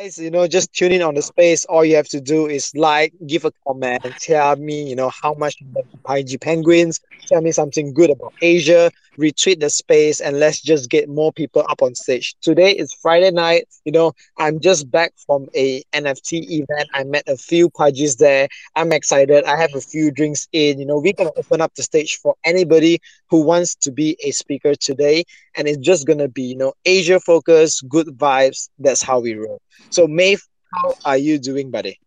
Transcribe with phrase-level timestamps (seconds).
[0.00, 1.64] guys, you know, just tune in on the space.
[1.66, 5.34] All you have to do is like, give a comment, tell me, you know, how
[5.34, 10.90] much you Penguins, tell me something good about Asia, retweet the space, and let's just
[10.90, 12.34] get more people up on stage.
[12.40, 13.68] Today is Friday night.
[13.84, 16.88] You know, I'm just back from a NFT event.
[16.94, 18.48] I met a few Pudgies there.
[18.76, 19.44] I'm excited.
[19.44, 20.78] I have a few drinks in.
[20.80, 22.98] You know, we're gonna open up the stage for anybody
[23.28, 25.24] who wants to be a speaker today,
[25.56, 28.68] and it's just gonna be, you know, Asia focus, good vibes.
[28.78, 29.60] That's how we roll.
[29.90, 30.42] So, Maeve,
[30.74, 31.98] how are you doing, buddy?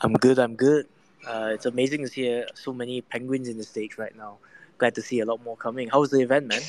[0.00, 0.38] I'm good.
[0.38, 0.86] I'm good.
[1.26, 4.38] Uh, it's amazing to see uh, so many penguins in the stage right now.
[4.78, 5.88] Glad to see a lot more coming.
[5.88, 6.68] How was the event, man?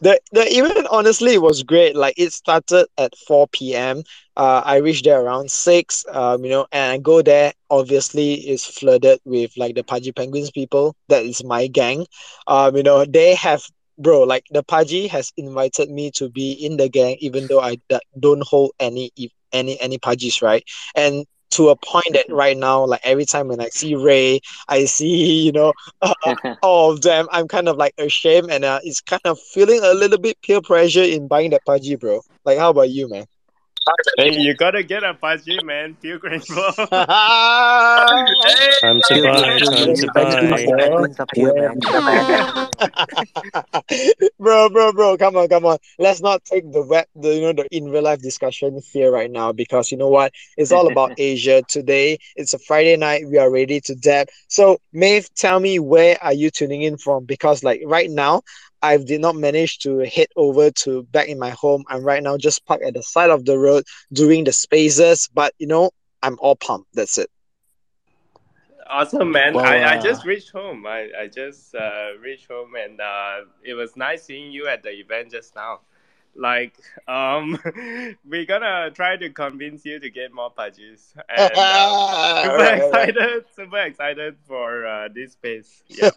[0.00, 1.96] the the event honestly was great.
[1.96, 4.02] Like it started at four p.m.
[4.36, 6.04] Uh, I reached there around six.
[6.10, 7.52] Um, you know, and I go there.
[7.70, 10.94] Obviously, is flooded with like the Pudgy Penguins people.
[11.08, 12.06] That is my gang.
[12.46, 13.62] Um, you know, they have
[13.98, 17.78] bro, like the Pudgy has invited me to be in the gang, even though I
[18.18, 19.10] don't hold any
[19.52, 20.64] any any Pudgies, right?
[20.94, 24.84] And to a point that right now, like every time when I see Ray, I
[24.84, 26.14] see you know uh,
[26.62, 29.94] all of them, I'm kind of like ashamed, and uh, it's kind of feeling a
[29.94, 32.20] little bit peer pressure in buying that Pudgy, bro.
[32.44, 33.26] Like, how about you, man?
[34.16, 35.94] Hey, you gotta get a Pudgy, man.
[35.96, 36.72] Feel grateful.
[36.72, 36.88] time
[39.02, 40.28] to buy, time to buy.
[44.38, 45.78] bro, bro, bro, come on, come on.
[45.98, 49.30] Let's not take the web, the you know, the in real life discussion here right
[49.30, 50.32] now because you know what?
[50.56, 52.18] It's all about Asia today.
[52.36, 53.28] It's a Friday night.
[53.28, 54.28] We are ready to dab.
[54.48, 57.24] So, Maeve, tell me where are you tuning in from?
[57.24, 58.42] Because like right now,
[58.82, 61.84] I did not manage to head over to back in my home.
[61.88, 65.52] I'm right now just parked at the side of the road doing the spaces, but
[65.58, 65.90] you know,
[66.22, 66.88] I'm all pumped.
[66.94, 67.30] That's it.
[68.88, 69.54] Awesome, man.
[69.54, 69.96] Well, I.
[69.96, 70.86] I just reached home.
[70.86, 74.90] I, I just uh, reached home and uh, it was nice seeing you at the
[74.90, 75.80] event just now
[76.38, 76.74] like
[77.08, 77.58] um
[78.24, 83.16] we're gonna try to convince you to get more pudgies and um, super right, excited
[83.16, 83.42] right.
[83.54, 86.10] super excited for uh, this space yeah.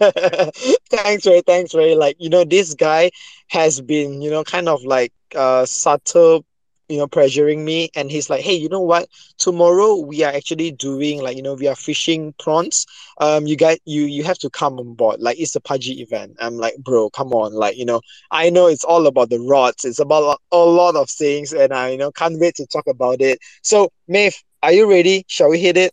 [0.89, 3.09] thanks ray thanks ray like you know this guy
[3.47, 6.45] has been you know kind of like uh subtle
[6.91, 7.89] you know pressuring me.
[7.95, 9.07] And he's like hey you know what?
[9.37, 12.85] Tomorrow we are actually doing like you know we are fishing prawns.
[13.19, 15.19] Um you guys you you have to come on board.
[15.21, 16.37] Like it's a pudgy event.
[16.39, 17.53] I'm like bro come on.
[17.53, 18.01] Like you know
[18.31, 19.85] i know it's all about the rods.
[19.85, 23.21] It's about a lot of things and i you know can't wait to talk about
[23.21, 23.39] it.
[23.63, 25.25] So Maeve, are you ready?
[25.27, 25.91] Shall we hit it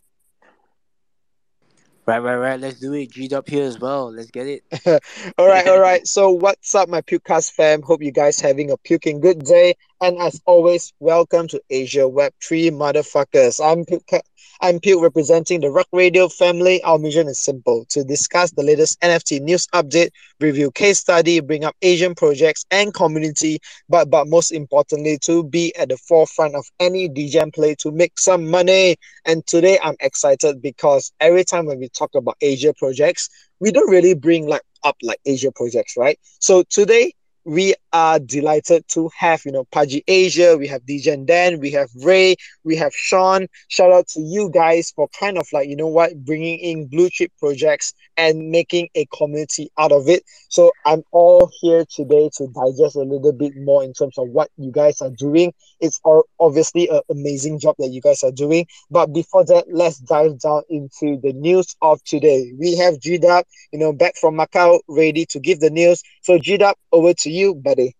[2.09, 2.59] Right, right, right.
[2.59, 3.11] Let's do it.
[3.11, 4.11] G'd up here as well.
[4.11, 4.63] Let's get it.
[5.37, 6.07] all right, all right.
[6.07, 7.83] So, what's up, my Pukecast fam?
[7.83, 9.75] Hope you guys having a puking good day.
[10.01, 13.63] And as always, welcome to Asia Web 3 motherfuckers.
[13.63, 14.23] I'm Puke,
[14.61, 16.83] I'm Puke representing the Rug Radio family.
[16.83, 21.63] Our mission is simple to discuss the latest NFT news update, review case study, bring
[21.63, 26.65] up Asian projects and community, but but most importantly, to be at the forefront of
[26.79, 28.97] any DGen play to make some money.
[29.25, 33.29] And today I'm excited because every time when we talk about Asia projects,
[33.59, 36.19] we don't really bring like up like Asia projects, right?
[36.39, 37.13] So today
[37.45, 41.89] we are delighted to have, you know, Pudgy Asia, we have DJ Dan, we have
[42.03, 43.47] Ray, we have Sean.
[43.67, 47.09] Shout out to you guys for kind of like, you know what, bringing in blue
[47.09, 50.23] chip projects and making a community out of it.
[50.49, 54.49] So I'm all here today to digest a little bit more in terms of what
[54.57, 55.53] you guys are doing.
[55.79, 58.67] It's all obviously an amazing job that you guys are doing.
[58.91, 62.51] But before that, let's dive down into the news of today.
[62.59, 66.03] We have G Dub, you know, back from Macau, ready to give the news.
[66.21, 67.95] So G Dub, over to you, buddy.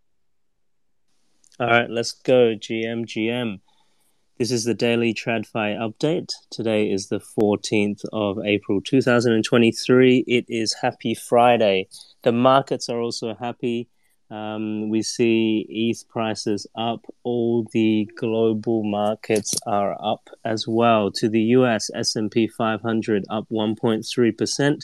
[1.59, 2.55] All right, let's go.
[2.55, 3.59] GM, GM.
[4.37, 6.31] This is the daily TradFi update.
[6.49, 10.23] Today is the 14th of April 2023.
[10.25, 11.89] It is Happy Friday.
[12.21, 13.89] The markets are also happy.
[14.31, 17.05] Um, we see ETH prices up.
[17.23, 21.11] All the global markets are up as well.
[21.15, 24.83] To the US, S&P 500 up 1.3%,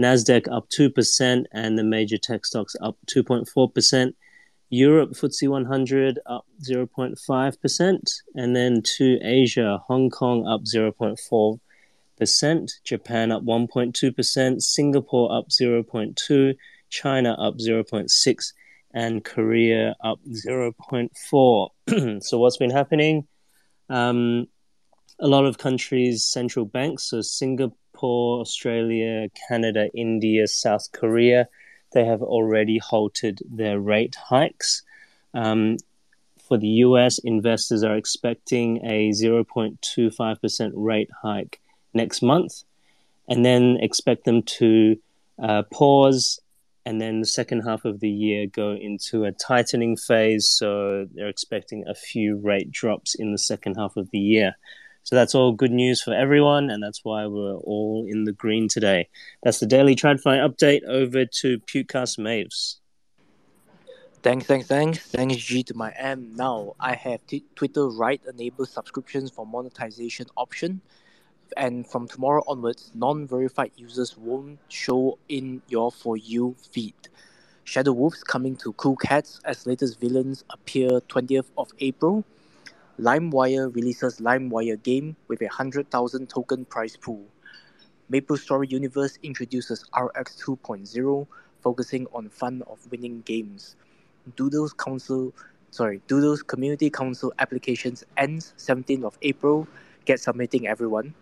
[0.00, 4.14] Nasdaq up 2%, and the major tech stocks up 2.4%.
[4.70, 8.00] Europe FTSE 100 up 0.5%,
[8.34, 16.54] and then to Asia, Hong Kong up 0.4%, Japan up 1.2%, Singapore up 0.2,
[16.90, 18.52] China up 0.6,
[18.92, 21.68] and Korea up 0.4.
[22.22, 23.26] so what's been happening?
[23.88, 24.48] Um,
[25.18, 27.74] a lot of countries' central banks, so Singapore,
[28.06, 31.48] Australia, Canada, India, South Korea,
[31.92, 34.82] they have already halted their rate hikes.
[35.34, 35.78] Um,
[36.46, 41.60] for the US, investors are expecting a 0.25% rate hike
[41.92, 42.62] next month
[43.28, 44.96] and then expect them to
[45.42, 46.40] uh, pause
[46.88, 50.48] and then the second half of the year go into a tightening phase.
[50.48, 54.56] So they're expecting a few rate drops in the second half of the year.
[55.04, 58.68] So that's all good news for everyone, and that's why we're all in the green
[58.68, 59.08] today.
[59.42, 60.84] That's the daily TradFi update.
[60.84, 62.76] Over to Pukecast Maves.
[64.22, 64.98] Thanks, thanks, thanks.
[64.98, 66.34] Thanks G to my M.
[66.34, 70.82] Now I have t- Twitter Write enable subscriptions for monetization option
[71.56, 76.94] and from tomorrow onwards, non-verified users won't show in your For You feed.
[77.64, 82.24] Shadow Wolves coming to Cool Cats as latest villains appear 20th of April.
[82.98, 87.24] LimeWire releases LimeWire game with a 100,000 token prize pool.
[88.10, 91.26] MapleStory Universe introduces RX 2.0,
[91.60, 93.76] focusing on fun of winning games.
[94.34, 95.32] Doodles Council,
[95.70, 99.68] sorry, Doodles Community Council applications ends 17th of April.
[100.04, 101.14] Get submitting everyone.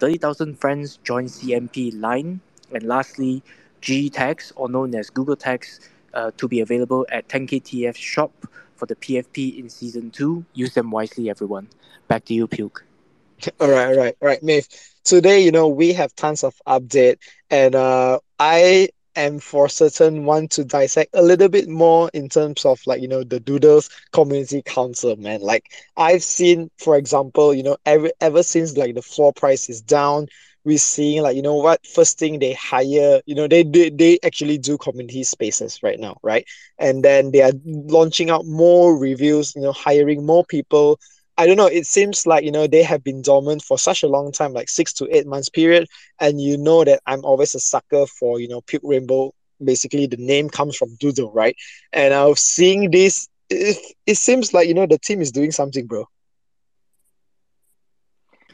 [0.00, 2.40] 30,000 friends join CNP line.
[2.72, 3.44] And lastly,
[3.80, 5.78] G tags, or known as Google tags,
[6.14, 8.32] uh, to be available at 10KTF shop
[8.82, 10.44] for the PFP in season two.
[10.54, 11.68] Use them wisely, everyone.
[12.08, 12.84] Back to you, Puke.
[13.60, 14.66] all right, all right, all right, Maeve.
[15.04, 17.16] Today, you know, we have tons of update,
[17.50, 22.64] and uh, I am for certain want to dissect a little bit more in terms
[22.64, 27.62] of like you know the doodles community council man like i've seen for example you
[27.62, 30.26] know ever ever since like the floor price is down
[30.64, 34.18] we're seeing like you know what first thing they hire you know they, they they
[34.24, 36.46] actually do community spaces right now right
[36.78, 40.98] and then they are launching out more reviews you know hiring more people
[41.38, 41.66] I don't know.
[41.66, 44.68] It seems like you know they have been dormant for such a long time, like
[44.68, 45.88] six to eight months period.
[46.20, 49.32] And you know that I'm always a sucker for you know Puke Rainbow.
[49.64, 51.56] Basically, the name comes from Doodle, right?
[51.92, 53.28] And I was seeing this.
[53.48, 56.06] It, it seems like you know the team is doing something, bro.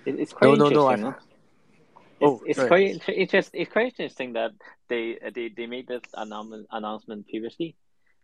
[0.06, 1.00] It, it's quite no, interesting.
[1.02, 1.16] No, no,
[2.20, 4.52] oh, it's, it's quite it's just it's quite interesting that
[4.88, 7.76] they they, they made this announcement announcement previously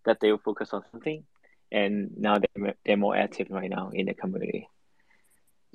[0.04, 1.24] that they will focus on something
[1.72, 4.68] and now they're, they're more active right now in the community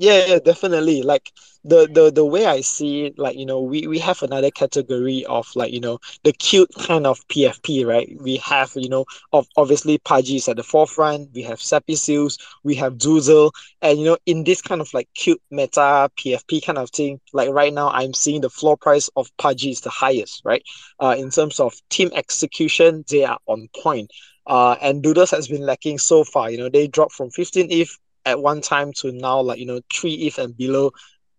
[0.01, 1.03] yeah, yeah, definitely.
[1.03, 1.29] Like
[1.65, 5.25] the the the way I see it, like you know, we we have another category
[5.25, 8.09] of like you know the cute kind of PFP, right?
[8.21, 11.31] We have you know of obviously Pudgy at the forefront.
[11.33, 13.51] We have Sepisules, we have Doozle,
[13.81, 17.49] and you know in this kind of like cute meta PFP kind of thing, like
[17.49, 20.63] right now I'm seeing the floor price of Pudgy is the highest, right?
[20.99, 24.11] Uh, in terms of team execution, they are on point.
[24.47, 26.49] Uh, and Doodles has been lacking so far.
[26.49, 29.81] You know, they dropped from 15 ETH at one time to now like you know
[29.93, 30.91] 3 ETH and below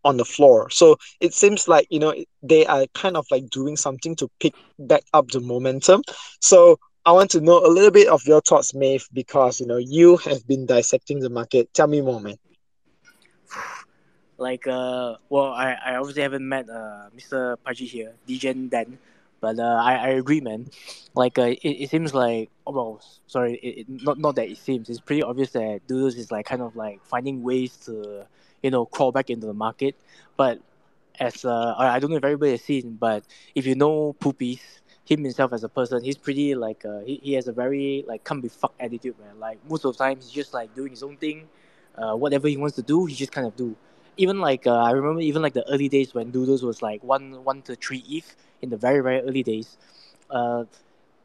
[0.04, 0.70] on the floor.
[0.70, 4.54] So it seems like you know they are kind of like doing something to pick
[4.78, 6.02] back up the momentum.
[6.40, 9.78] So I want to know a little bit of your thoughts, Maeve, because you know
[9.78, 11.72] you have been dissecting the market.
[11.74, 12.36] Tell me more, man.
[14.38, 17.56] Like uh, well, I, I obviously haven't met uh Mr.
[17.64, 18.98] Pudgy here, DJ Dan,
[19.40, 20.68] but uh, I, I agree, man.
[21.14, 24.58] Like uh, it, it seems like oh, well, sorry, it, it, not not that it
[24.58, 24.88] seems.
[24.88, 28.26] It's pretty obvious that Doodles is like kind of like finding ways to
[28.62, 29.96] you know crawl back into the market.
[30.36, 30.60] But
[31.18, 34.60] as uh, I don't know if everybody has seen, but if you know Poopies,
[35.04, 38.24] him himself as a person, he's pretty like uh, he, he has a very like
[38.24, 39.38] come be fuck attitude, man.
[39.38, 41.48] Like most of the time, he's just like doing his own thing.
[41.96, 43.76] Uh, whatever he wants to do, he just kind of do
[44.20, 47.44] even like uh, I remember even like the early days when Doodles was like one
[47.44, 49.78] one to three ETH in the very very early days.
[50.30, 50.64] Uh,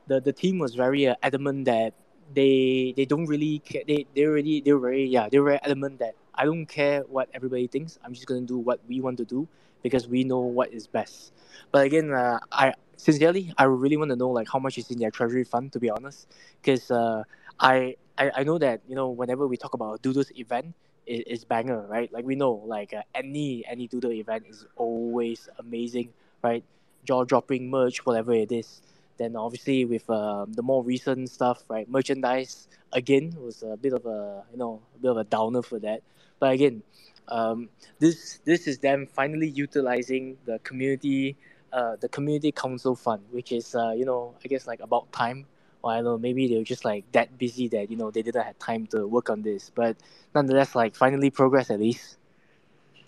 [0.08, 1.94] the the team was very uh, adamant that
[2.34, 3.84] they they don't really care.
[3.88, 7.02] They they already they were very yeah they were very adamant that I don't care
[7.08, 8.00] what everybody thinks.
[8.04, 9.48] I'm just gonna do what we want to do
[9.84, 11.34] because we know what is best.
[11.72, 15.00] But again, uh, I sincerely I really want to know like how much is in
[15.00, 16.28] their treasury fund to be honest,
[16.62, 17.24] because uh,
[17.60, 20.74] I, I I know that you know whenever we talk about Doodles event,
[21.06, 22.12] is, is banger, right?
[22.12, 26.10] Like we know, like uh, any any doodle event is always amazing,
[26.44, 26.64] right?
[27.06, 28.82] Jaw dropping merch, whatever it is.
[29.18, 31.90] Then obviously with um, the more recent stuff, right?
[31.90, 35.80] Merchandise again was a bit of a you know a bit of a downer for
[35.80, 36.02] that.
[36.40, 36.84] But again,
[37.28, 37.70] um,
[38.00, 41.38] this this is them finally utilizing the community,
[41.72, 45.46] uh, the community council fund, which is uh, you know I guess like about time
[45.90, 48.44] I don't know, maybe they were just like that busy that you know they didn't
[48.44, 49.72] have time to work on this.
[49.74, 49.98] But
[50.34, 52.18] nonetheless, like finally progress at least.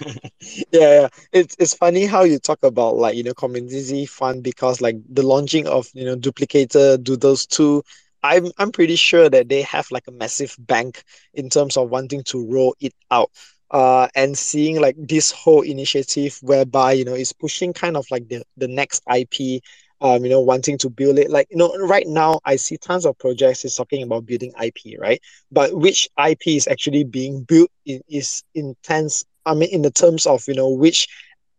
[0.72, 4.96] yeah, it's it's funny how you talk about like you know community fund because like
[5.08, 7.82] the launching of you know Dooplicator doodles two
[8.22, 11.02] I'm I'm pretty sure that they have like a massive bank
[11.34, 13.30] in terms of wanting to roll it out.
[13.70, 18.28] Uh, and seeing like this whole initiative whereby you know it's pushing kind of like
[18.28, 19.62] the, the next IP
[20.02, 21.30] um, you know, wanting to build it.
[21.30, 24.98] Like, you know, right now I see tons of projects is talking about building IP,
[24.98, 25.22] right?
[25.50, 29.24] But which IP is actually being built in, is intense.
[29.46, 31.08] I mean, in the terms of, you know, which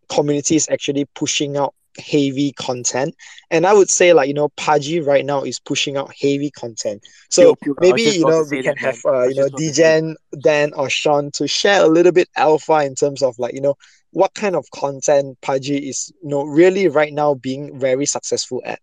[0.10, 3.16] community is actually pushing out heavy content.
[3.50, 7.04] And I would say like you know Pudgy right now is pushing out heavy content.
[7.30, 11.48] So maybe you know we can have uh, you know Degen, Dan or Sean to
[11.48, 13.76] share a little bit alpha in terms of like you know
[14.14, 18.80] what kind of content Pudgy is you know really right now being very successful at.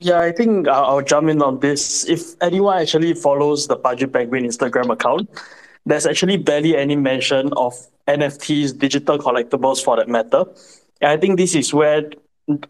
[0.00, 2.08] Yeah, I think I'll jump in on this.
[2.08, 5.28] If anyone actually follows the Pudgy Penguin Instagram account,
[5.86, 7.74] there's actually barely any mention of
[8.06, 10.44] NFTs, digital collectibles for that matter.
[11.00, 12.10] And I think this is where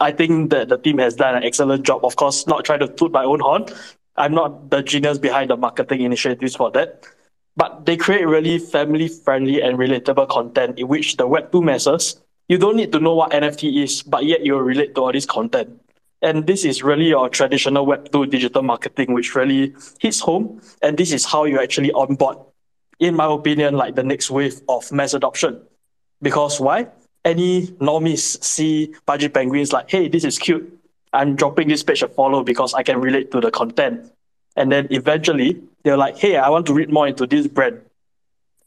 [0.01, 2.05] I think that the team has done an excellent job.
[2.05, 3.67] Of course, not trying to toot my own horn.
[4.17, 7.07] I'm not the genius behind the marketing initiatives for that.
[7.59, 12.57] But they create really family friendly and relatable content in which the Web2 masses, you
[12.57, 15.75] don't need to know what NFT is, but yet you'll relate to all this content.
[16.23, 20.63] And this is really your traditional Web2 digital marketing, which really hits home.
[20.83, 22.39] And this is how you actually onboard,
[23.01, 25.61] in my opinion, like the next wave of mass adoption.
[26.23, 26.87] Because why?
[27.25, 30.79] Any normies see Pudgy Penguins like, hey, this is cute.
[31.13, 34.13] I'm dropping this page a follow because I can relate to the content.
[34.55, 37.81] And then eventually they're like, hey, I want to read more into this brand.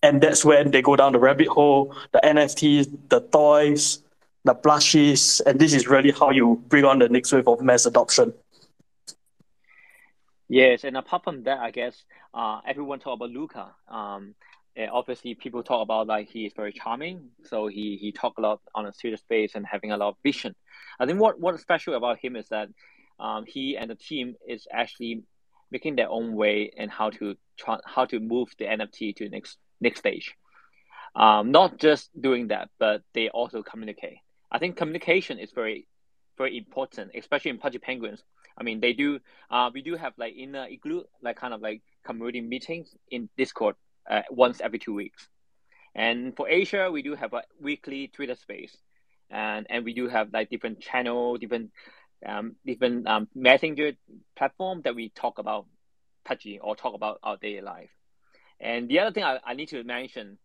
[0.03, 4.01] And that's when they go down the rabbit hole, the NFTs, the toys,
[4.43, 7.85] the plushies, and this is really how you bring on the next wave of mass
[7.85, 8.33] adoption.
[10.49, 12.03] Yes, and apart from that, I guess
[12.33, 13.73] uh, everyone talk about Luca.
[13.87, 14.35] Um,
[14.91, 18.59] obviously, people talk about like he is very charming, so he he talk a lot
[18.73, 20.55] on a Twitter space and having a lot of vision.
[20.99, 22.69] I think what what's special about him is that
[23.19, 25.23] um, he and the team is actually
[25.71, 29.57] making their own way and how to try, how to move the NFT to next
[29.79, 30.35] next stage.
[31.15, 34.17] Um, not just doing that, but they also communicate.
[34.51, 35.87] I think communication is very,
[36.37, 38.23] very important, especially in Pudgy Penguins.
[38.57, 39.19] I mean, they do.
[39.49, 43.75] Uh, we do have like in igloo, like kind of like community meetings in Discord
[44.09, 45.27] uh, once every two weeks.
[45.95, 48.75] And for Asia, we do have a weekly Twitter space,
[49.29, 51.71] and and we do have like different channel, different
[52.25, 53.93] um, different um, messenger
[54.35, 55.65] platform that we talk about
[56.25, 57.89] Pudgy or talk about our daily life.
[58.59, 60.37] And the other thing I, I need to mention,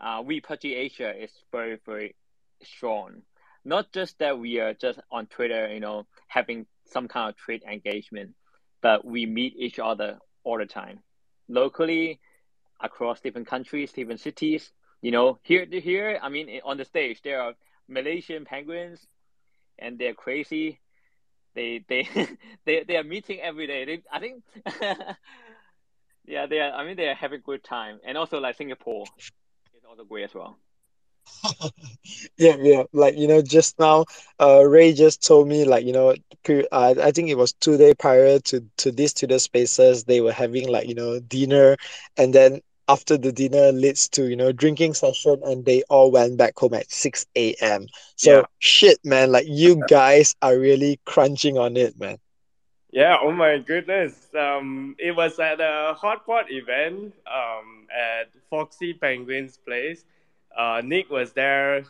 [0.00, 2.16] uh, we Pudgy Asia is very very
[2.62, 3.22] strong
[3.64, 7.62] not just that we are just on Twitter, you know, having some kind of trade
[7.70, 8.34] engagement,
[8.80, 11.00] but we meet each other all the time,
[11.48, 12.20] locally,
[12.80, 14.72] across different countries, different cities.
[15.02, 17.54] You know, here, here, I mean, on the stage, there are
[17.88, 19.06] Malaysian penguins,
[19.78, 20.80] and they're crazy.
[21.54, 22.06] They, they,
[22.64, 23.84] they, they are meeting every day.
[23.84, 24.42] They, I think,
[26.26, 26.72] yeah, they are.
[26.72, 29.10] I mean, they are having a good time, and also like Singapore
[29.74, 30.58] is also great as well.
[32.38, 32.82] yeah, yeah.
[32.92, 34.04] Like you know, just now,
[34.40, 36.14] uh, Ray just told me like you know,
[36.72, 40.32] uh, I think it was two day prior to to these Twitter Spaces, they were
[40.32, 41.76] having like you know dinner,
[42.16, 46.36] and then after the dinner leads to you know drinking session, and they all went
[46.36, 47.86] back home at six a.m.
[48.16, 48.42] So yeah.
[48.58, 52.18] shit, man, like you guys are really crunching on it, man.
[52.92, 54.14] Yeah, oh my goodness.
[54.36, 60.04] Um, it was at a hotpot event um, at Foxy Penguin's place
[60.56, 61.84] uh, Nick was there,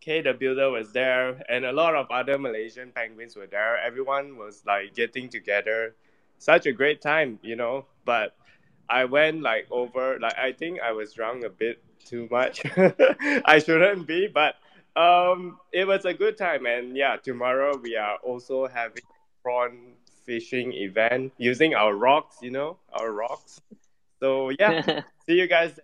[0.00, 3.78] K the Builder was there, and a lot of other Malaysian penguins were there.
[3.78, 5.94] Everyone was like getting together.
[6.38, 7.86] Such a great time, you know.
[8.04, 8.34] But
[8.88, 12.62] I went like over, like I think I was drunk a bit too much.
[13.44, 14.56] I shouldn't be, but
[14.96, 16.66] um, it was a good time.
[16.66, 19.02] And yeah, tomorrow we are also having
[19.42, 23.60] prawn fishing event using our rocks, you know, our rocks.
[24.20, 24.82] So yeah,
[25.26, 25.78] see you guys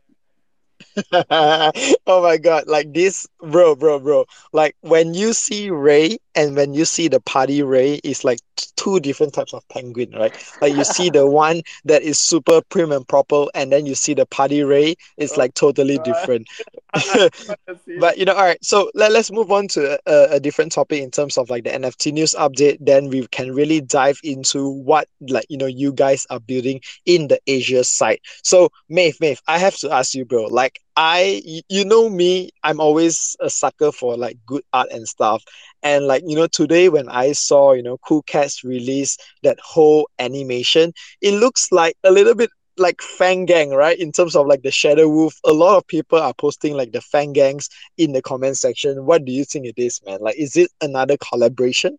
[1.13, 4.25] oh my god, like this, bro, bro, bro.
[4.53, 8.39] Like when you see Ray and when you see the party Ray, it's like
[8.77, 10.33] two different types of penguin, right?
[10.63, 14.15] Like you see the one that is super prim and proper, and then you see
[14.15, 16.49] the party Ray, it's like totally different.
[17.99, 18.65] but you know, all right.
[18.65, 21.71] So let, let's move on to a, a different topic in terms of like the
[21.71, 22.79] NFT news update.
[22.81, 27.27] Then we can really dive into what like you know you guys are building in
[27.27, 28.21] the Asia side.
[28.45, 30.45] So Maeve, Maeve, I have to ask you, bro.
[30.45, 35.45] Like I, you know me, I'm always a sucker for like good art and stuff.
[35.85, 40.09] And like you know, today when I saw you know Cool Cats release that whole
[40.19, 43.97] animation, it looks like a little bit like Fang Gang, right?
[43.99, 47.01] In terms of like the Shadow Wolf, a lot of people are posting like the
[47.01, 49.07] Fang Gangs in the comment section.
[49.07, 50.19] What do you think it is, man?
[50.21, 51.97] Like, is it another collaboration?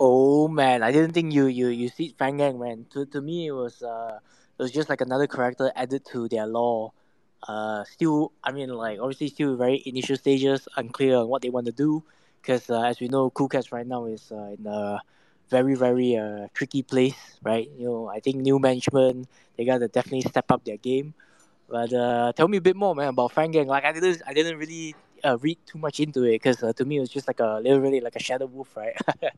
[0.00, 2.86] Oh man, I didn't think you you you see Fang Gang, man.
[2.90, 4.18] To to me, it was uh,
[4.58, 6.92] it was just like another character added to their lore.
[7.46, 11.66] Uh, still, I mean, like obviously, still very initial stages, unclear on what they want
[11.66, 12.02] to do.
[12.40, 15.00] Because uh, as we know, Cool Cats right now is uh, in a
[15.48, 17.68] very very uh, tricky place, right?
[17.78, 21.14] You know, I think new management they gotta definitely step up their game.
[21.68, 23.66] But uh, tell me a bit more, man, about Fang Gang.
[23.68, 26.84] Like I didn't, I didn't really uh, read too much into it because uh, to
[26.84, 28.94] me it was just like a literally like a shadow wolf, right?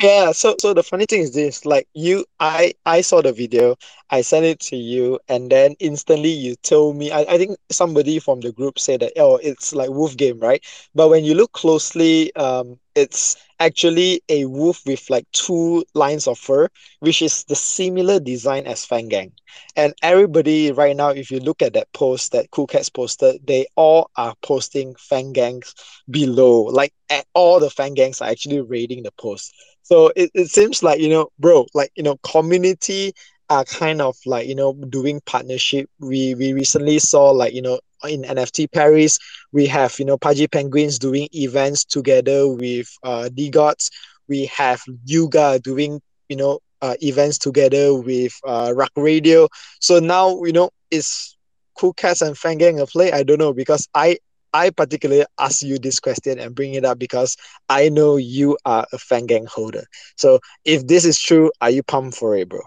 [0.00, 3.74] yeah so so the funny thing is this like you i i saw the video
[4.10, 8.18] i sent it to you and then instantly you told me i, I think somebody
[8.18, 11.52] from the group said that oh it's like wolf game right but when you look
[11.52, 16.68] closely um it's actually a wolf with like two lines of fur,
[17.00, 19.32] which is the similar design as Fang Gang.
[19.76, 23.66] And everybody right now, if you look at that post that Cool Cats posted, they
[23.76, 25.74] all are posting Fang Gangs
[26.10, 26.62] below.
[26.64, 26.92] Like
[27.34, 29.54] all the Fang Gangs are actually raiding the post.
[29.82, 33.12] So it, it seems like, you know, bro, like, you know, community
[33.50, 35.88] are kind of like, you know, doing partnership.
[35.98, 39.18] We we recently saw like, you know, in NFT Paris,
[39.52, 43.90] we have you know Pudgy Penguins doing events together with uh, DeGods.
[44.28, 49.48] We have Yuga doing you know uh, events together with uh, Rug Radio.
[49.80, 51.36] So now you know it's
[51.78, 53.12] Cool Cats and Fangang a play?
[53.12, 54.18] I don't know because I
[54.52, 57.36] I particularly ask you this question and bring it up because
[57.68, 59.84] I know you are a Fangang holder.
[60.16, 62.60] So if this is true, are you pumped for it, bro?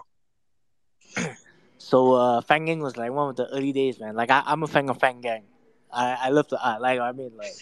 [1.78, 4.14] So uh, Fang Gang was like one of the early days, man.
[4.14, 5.42] Like I, I'm a fan of Fang Gang.
[5.92, 6.80] I, I love the art.
[6.80, 7.58] Like I mean, like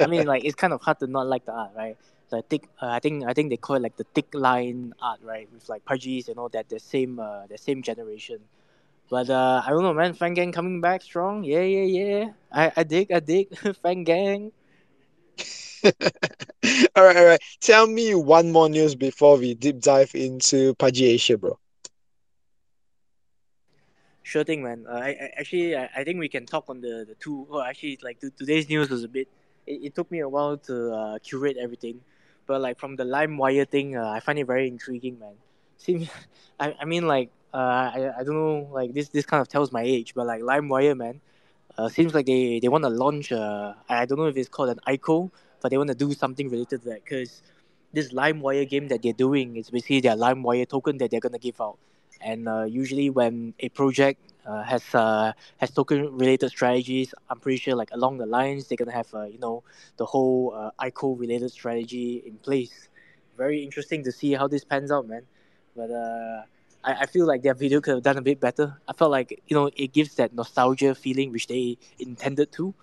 [0.00, 1.96] I mean, like it's kind of hard to not like the art, right?
[2.30, 5.20] The thick, uh, I think I think they call it like the thick line art,
[5.22, 5.48] right?
[5.52, 8.40] With like Pudgies and all that, the same, uh, the same generation.
[9.12, 10.14] But uh, I don't know, man.
[10.14, 11.44] Fang Gang coming back strong.
[11.44, 12.32] Yeah, yeah, yeah.
[12.50, 13.52] I, I dig, I dig.
[13.82, 14.52] Fang Gang.
[15.84, 17.40] all right, all right.
[17.60, 21.58] Tell me one more news before we deep dive into Pudgy Asia, bro.
[24.22, 24.86] Sure thing, man.
[24.88, 27.46] Uh, I, I actually I, I think we can talk on the the two.
[27.50, 29.28] Oh, actually, like t- today's news was a bit.
[29.66, 32.00] It, it took me a while to uh, curate everything,
[32.46, 35.34] but like from the LimeWire thing, uh, I find it very intriguing, man.
[35.76, 36.08] Seems,
[36.60, 39.72] I, I mean like uh, I, I don't know like this this kind of tells
[39.72, 41.20] my age, but like LimeWire, man,
[41.78, 43.32] uh, seems like they they want to launch.
[43.32, 45.30] Uh, I don't know if it's called an ICO,
[45.60, 47.42] but they want to do something related to that because
[47.92, 51.60] this LimeWire game that they're doing is basically their LimeWire token that they're gonna give
[51.60, 51.78] out
[52.22, 57.58] and uh, usually when a project uh, has uh, has token related strategies, I'm pretty
[57.58, 59.62] sure like along the lines they're gonna have uh, you know
[59.96, 62.88] the whole uh, ICO related strategy in place.
[63.36, 65.22] Very interesting to see how this pans out, man.
[65.76, 66.42] But uh,
[66.84, 68.76] I, I feel like their video could have done a bit better.
[68.88, 72.74] I felt like you know it gives that nostalgia feeling which they intended to.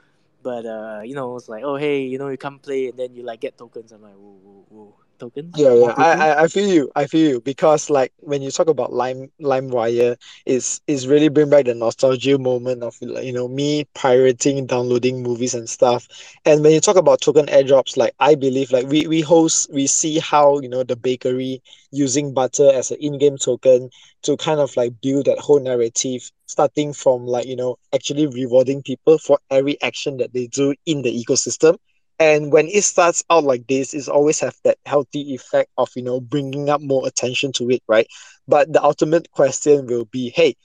[0.41, 3.13] But uh, you know, it's like, oh hey, you know, you come play and then
[3.13, 3.91] you like get tokens.
[3.91, 5.55] I'm like, whoa, whoa, whoa tokens.
[5.55, 5.93] Yeah, yeah.
[5.97, 6.91] I, I, I feel you.
[6.95, 11.49] I feel you because like when you talk about Lime LimeWire, is is really bring
[11.49, 16.07] back the nostalgia moment of you know me pirating, downloading movies and stuff.
[16.45, 19.87] And when you talk about token airdrops, like I believe like we we host we
[19.87, 23.89] see how you know the bakery using butter as an in-game token
[24.23, 28.83] to kind of like build that whole narrative starting from like you know actually rewarding
[28.83, 31.77] people for every action that they do in the ecosystem
[32.19, 36.03] and when it starts out like this it's always have that healthy effect of you
[36.03, 38.07] know bringing up more attention to it right?
[38.47, 40.55] But the ultimate question will be hey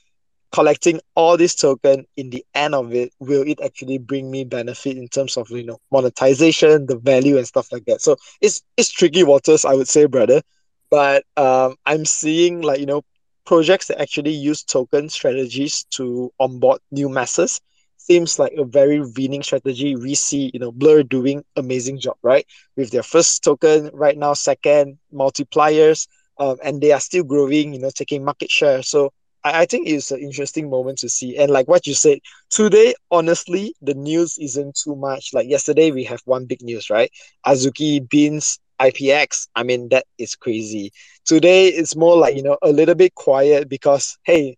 [0.53, 4.97] collecting all this token in the end of it will it actually bring me benefit
[4.97, 8.01] in terms of you know monetization the value and stuff like that?
[8.01, 10.43] So it's it's tricky waters i would say brother.
[10.91, 13.03] But um i'm seeing like you know
[13.47, 17.61] projects that actually use token strategies to onboard new masses
[18.05, 19.97] seems like a very winning strategy.
[19.97, 22.47] We see, you know, Blur doing amazing job, right?
[22.77, 27.81] With their first token right now, second multipliers, um, and they are still growing, you
[27.81, 28.83] know, taking market share.
[28.83, 29.13] So
[29.45, 31.37] I, I think it's an interesting moment to see.
[31.37, 32.19] And like what you said,
[32.51, 35.33] today, honestly, the news isn't too much.
[35.33, 37.11] Like yesterday, we have one big news, right?
[37.47, 39.49] Azuki Beanz IPX.
[39.55, 40.93] I mean, that is crazy.
[41.25, 44.57] Today, it's more like, you know, a little bit quiet because, hey,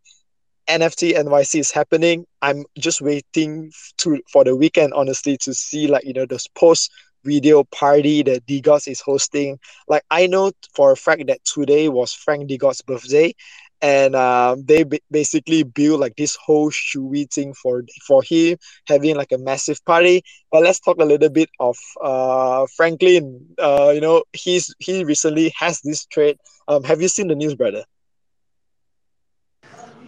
[0.69, 2.27] NFT NYC is happening.
[2.43, 6.91] I'm just waiting to for the weekend, honestly, to see like you know this post
[7.25, 9.59] video party that DeGods is hosting.
[9.89, 13.35] Like I know for a fact that today was Frank DeGods' birthday,
[13.81, 19.17] and um, they b- basically built like this whole shoey thing for for him having
[19.17, 20.23] like a massive party.
[20.51, 23.47] But let's talk a little bit of uh, Franklin.
[23.59, 26.37] Uh, you know, he's he recently has this trade.
[26.69, 27.85] Um, have you seen the news, brother?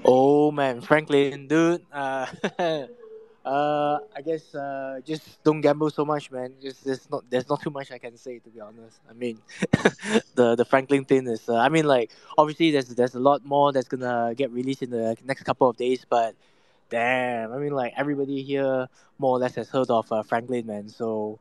[0.05, 1.83] Oh man, Franklin, dude.
[1.93, 2.27] Uh,
[3.45, 6.55] uh, I guess uh, just don't gamble so much, man.
[6.63, 9.01] Just there's not there's not too much I can say to be honest.
[9.09, 9.39] I mean,
[10.35, 11.49] the the Franklin thing is.
[11.49, 14.91] Uh, I mean, like obviously there's there's a lot more that's gonna get released in
[14.91, 16.35] the next couple of days, but
[16.91, 20.89] damn, I mean, like everybody here more or less has heard of uh, Franklin, man.
[20.89, 21.41] So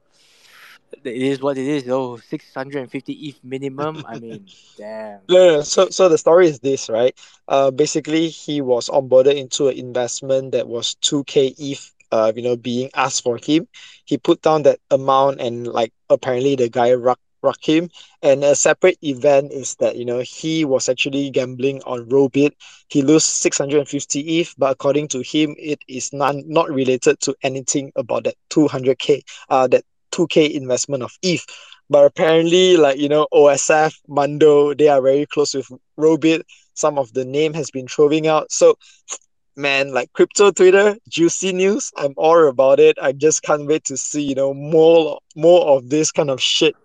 [1.04, 1.88] it is what it is.
[1.90, 4.06] Oh, 650 ETH minimum.
[4.06, 5.22] I mean, damn.
[5.28, 7.14] Yeah, so so the story is this, right?
[7.48, 12.56] Uh, basically, he was onboarded into an investment that was 2k ETH uh, you know,
[12.56, 13.68] being asked for him.
[14.06, 17.20] He put down that amount and like apparently the guy rock
[17.62, 17.90] him.
[18.22, 22.52] And a separate event is that, you know, he was actually gambling on Rollbit.
[22.88, 27.92] He lost 650 ETH, but according to him, it is not, not related to anything
[27.96, 29.84] about that 200K, uh, that
[30.18, 31.46] 2K investment of ETH.
[31.90, 36.42] But apparently, like, you know, OSF, Mando, they are very close with Rollbit.
[36.74, 38.52] Some of the name has been throwing out.
[38.52, 38.76] So
[39.56, 41.92] man, like crypto Twitter, juicy news.
[41.98, 42.98] I'm all about it.
[43.02, 46.76] I just can't wait to see, you know, more more of this kind of shit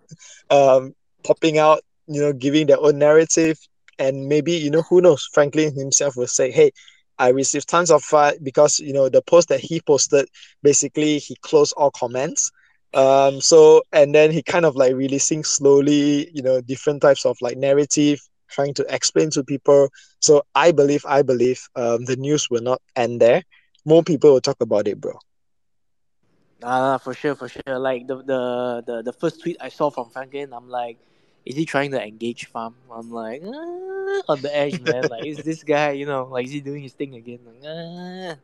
[0.49, 3.57] um popping out, you know, giving their own narrative.
[3.99, 6.71] And maybe, you know, who knows, Franklin himself will say, Hey,
[7.19, 10.27] I received tons of fight because you know the post that he posted
[10.63, 12.51] basically he closed all comments.
[12.93, 17.37] Um so and then he kind of like releasing slowly, you know, different types of
[17.41, 19.89] like narrative trying to explain to people.
[20.19, 23.43] So I believe, I believe um, the news will not end there.
[23.85, 25.13] More people will talk about it, bro.
[26.63, 27.77] Ah, uh, for sure, for sure.
[27.79, 28.41] Like the, the
[28.85, 30.97] the the first tweet I saw from Franklin, I'm like,
[31.45, 32.75] is he trying to engage farm?
[32.91, 35.09] I'm like, ah, on the edge, man.
[35.13, 37.39] like, is this guy, you know, like, is he doing his thing again?
[37.45, 38.35] Like, ah.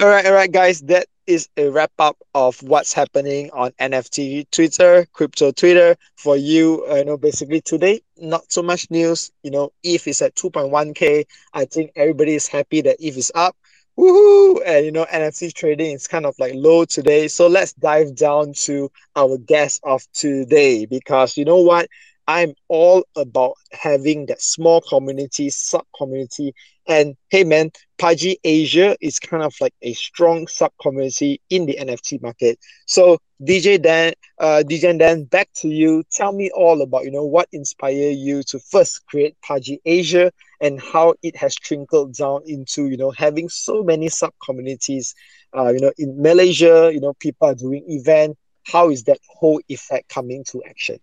[0.00, 0.80] All right, all right, guys.
[0.82, 6.86] That is a wrap up of what's happening on NFT Twitter, crypto Twitter for you.
[6.90, 9.30] Uh, you know, basically today, not so much news.
[9.42, 11.24] You know, ETH is at 2.1k.
[11.52, 13.56] I think everybody is happy that ETH is up.
[13.98, 14.60] Woohoo!
[14.66, 17.28] And you know, NFT trading is kind of like low today.
[17.28, 21.88] So let's dive down to our guest of today because you know what?
[22.28, 26.54] I'm all about having that small community, sub community.
[26.88, 31.76] And hey, man, Pudgy Asia is kind of like a strong sub community in the
[31.80, 32.58] NFT market.
[32.86, 36.04] So, DJ Dan, uh, DJ Dan, back to you.
[36.10, 40.80] Tell me all about you know what inspired you to first create Pudgy Asia and
[40.80, 45.14] how it has trickled down into you know having so many sub communities.
[45.56, 48.36] Uh, you know, in Malaysia, you know, people are doing event.
[48.64, 50.98] How is that whole effect coming to action?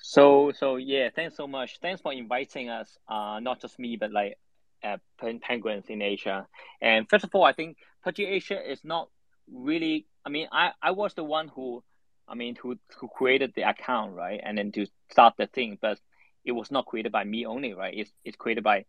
[0.00, 1.78] So so yeah, thanks so much.
[1.80, 2.96] Thanks for inviting us.
[3.08, 4.38] Uh, not just me, but like
[4.86, 4.96] uh,
[5.42, 6.46] penguins in Asia.
[6.80, 9.08] And first of all, I think Pudgy Asia is not
[9.52, 10.06] really.
[10.24, 11.82] I mean, I I was the one who,
[12.28, 14.40] I mean, who who created the account, right?
[14.42, 15.98] And then to start the thing, but
[16.44, 17.94] it was not created by me only, right?
[17.96, 18.84] It's it's created by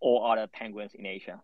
[0.00, 1.40] all other penguins in Asia,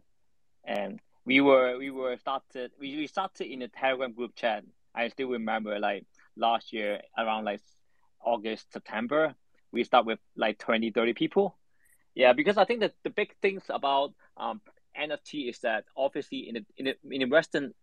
[0.64, 4.64] and we were we were started we, we started in a Telegram group chat.
[4.94, 7.60] I still remember like last year around like
[8.24, 9.34] August, September,
[9.72, 11.56] we start with like 20, 30 people.
[12.14, 14.60] Yeah, because I think that the big things about um,
[14.98, 17.74] NFT is that obviously in the in the, in Western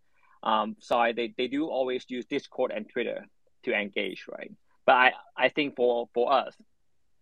[0.44, 3.26] um, side, they, they do always use Discord and Twitter
[3.63, 4.52] to engage, right?
[4.86, 6.56] But I, I think for, for us,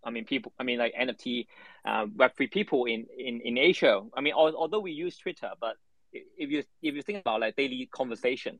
[0.02, 1.46] I mean, people, I mean, like NFT,
[1.84, 5.76] um, Web3 people in, in, in Asia, I mean, although we use Twitter, but
[6.12, 8.58] if you, if you think about like daily conversation,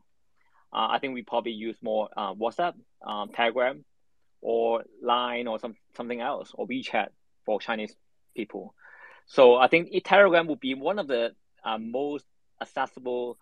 [0.73, 3.85] uh, I think we probably use more uh, WhatsApp, um, Telegram,
[4.43, 7.09] or Line or some something else or WeChat
[7.45, 7.95] for Chinese
[8.35, 8.75] people.
[9.27, 12.25] So I think Telegram will be one of the uh, most
[12.61, 13.38] accessible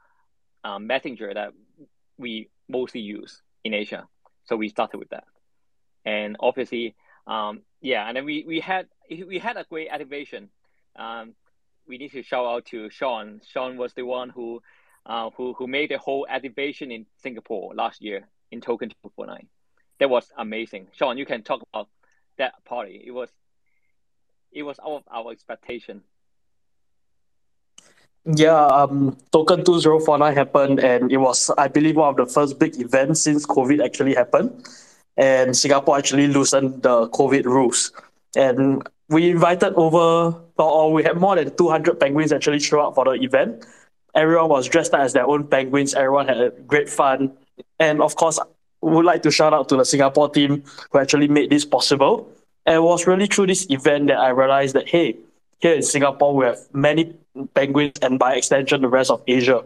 [0.64, 1.52] um, messenger that
[2.18, 4.06] we mostly use in Asia.
[4.44, 5.24] So we started with that,
[6.04, 6.94] and obviously,
[7.26, 8.88] um, yeah, and then we, we had
[9.26, 10.48] we had a great activation.
[10.96, 11.34] Um,
[11.86, 13.40] we need to shout out to Sean.
[13.46, 14.62] Sean was the one who
[15.04, 19.48] uh, who who made the whole activation in Singapore last year in Token 2049
[19.98, 20.88] that was amazing.
[20.92, 21.88] Sean, you can talk about
[22.38, 23.02] that party.
[23.04, 23.30] It was
[24.52, 26.02] it was out of our expectation.
[28.24, 32.78] Yeah, um, Token 2049 happened, and it was, I believe, one of the first big
[32.78, 34.66] events since COVID actually happened.
[35.16, 37.90] And Singapore actually loosened the COVID rules.
[38.36, 43.04] And we invited over, or we had more than 200 penguins actually show up for
[43.06, 43.64] the event.
[44.14, 45.94] Everyone was dressed up as their own penguins.
[45.94, 47.32] Everyone had great fun.
[47.80, 48.38] And of course,
[48.80, 52.30] would like to shout out to the Singapore team who actually made this possible.
[52.68, 55.16] And it was really through this event that I realized that, hey,
[55.58, 57.16] here in Singapore, we have many
[57.54, 59.64] penguins and by extension, the rest of Asia.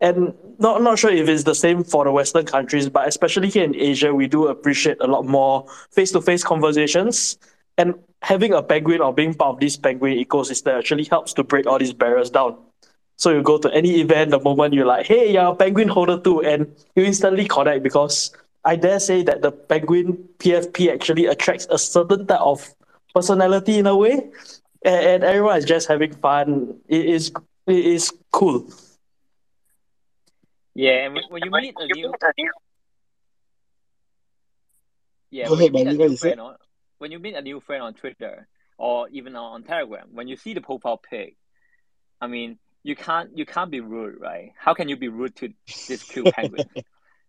[0.00, 3.64] And not, not sure if it's the same for the Western countries, but especially here
[3.64, 7.36] in Asia, we do appreciate a lot more face to face conversations.
[7.76, 11.66] And having a penguin or being part of this penguin ecosystem actually helps to break
[11.66, 12.56] all these barriers down.
[13.16, 16.20] So you go to any event, the moment you're like, hey, you're a penguin holder
[16.20, 18.30] too, and you instantly connect because
[18.64, 22.74] I dare say that the penguin PFP actually attracts a certain type of
[23.14, 24.30] personality in a way,
[24.84, 26.80] and, and everyone is just having fun.
[26.88, 27.32] It is
[27.66, 28.68] it is cool.
[30.74, 32.12] Yeah, and when you meet a new
[35.30, 36.56] yeah, when you meet a new friend on,
[36.98, 38.46] when you meet a new friend on Twitter
[38.76, 41.36] or even on Telegram, when you see the profile pic,
[42.20, 44.52] I mean, you can't you can't be rude, right?
[44.56, 45.52] How can you be rude to
[45.88, 46.66] this cute penguin?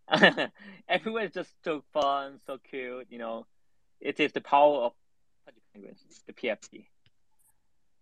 [0.87, 3.07] Everyone is just so fun, so cute.
[3.09, 3.45] You know,
[3.99, 4.93] it is the power of
[6.25, 6.87] the PFP.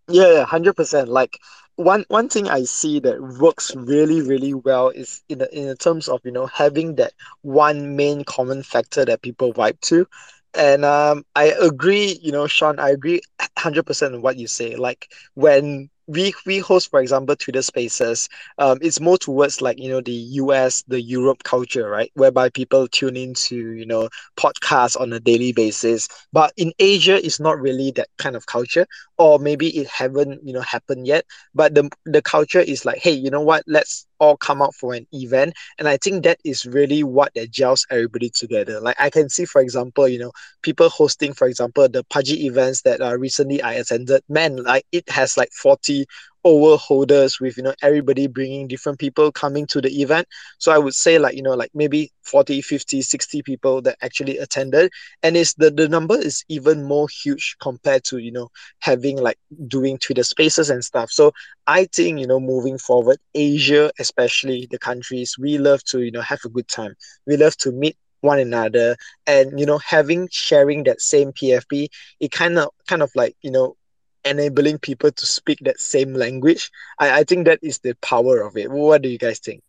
[0.08, 1.08] Yeah, hundred percent.
[1.08, 1.38] Like
[1.76, 5.76] one one thing I see that works really really well is in the, in the
[5.76, 10.06] terms of you know having that one main common factor that people vibe to,
[10.54, 12.18] and um I agree.
[12.22, 13.20] You know, Sean, I agree
[13.58, 14.76] hundred percent on what you say.
[14.76, 18.28] Like when we we host, for example, Twitter Spaces.
[18.58, 22.10] Um, it's more towards like you know the US, the Europe culture, right?
[22.14, 26.08] Whereby people tune into you know podcasts on a daily basis.
[26.32, 28.86] But in Asia, it's not really that kind of culture,
[29.18, 31.24] or maybe it haven't you know happened yet.
[31.54, 33.64] But the the culture is like, hey, you know what?
[33.66, 37.50] Let's all come out for an event, and I think that is really what that
[37.50, 38.80] gels everybody together.
[38.80, 42.82] Like I can see, for example, you know, people hosting, for example, the Pudgy events
[42.82, 44.22] that uh, recently I attended.
[44.28, 46.06] Man, like it has like forty
[46.44, 50.26] over holders with you know everybody bringing different people coming to the event.
[50.58, 54.38] So i would say like you know like maybe 40 50 60 people that actually
[54.38, 54.90] attended.
[55.22, 58.48] And it's the, the number is even more huge compared to you know
[58.80, 61.10] having like doing twitter spaces and stuff.
[61.10, 61.32] So
[61.66, 66.20] i think you know moving forward asia especially the countries we love to you know
[66.22, 66.94] have a good time.
[67.26, 68.96] We love to meet one another.
[69.26, 71.88] And you know having sharing that same pfp
[72.20, 73.76] it kind of kind of like you know
[74.24, 76.70] enabling people to speak that same language.
[76.98, 78.70] I, I think that is the power of it.
[78.70, 79.62] What do you guys think?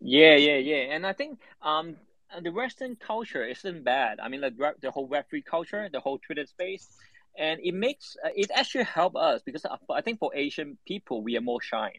[0.00, 0.94] Yeah, yeah, yeah.
[0.94, 1.96] And I think um
[2.42, 4.20] the Western culture isn't bad.
[4.20, 6.88] I mean, like the whole Web three culture, the whole Twitter space,
[7.38, 11.40] and it makes it actually help us because I think for Asian people we are
[11.42, 11.92] more shy.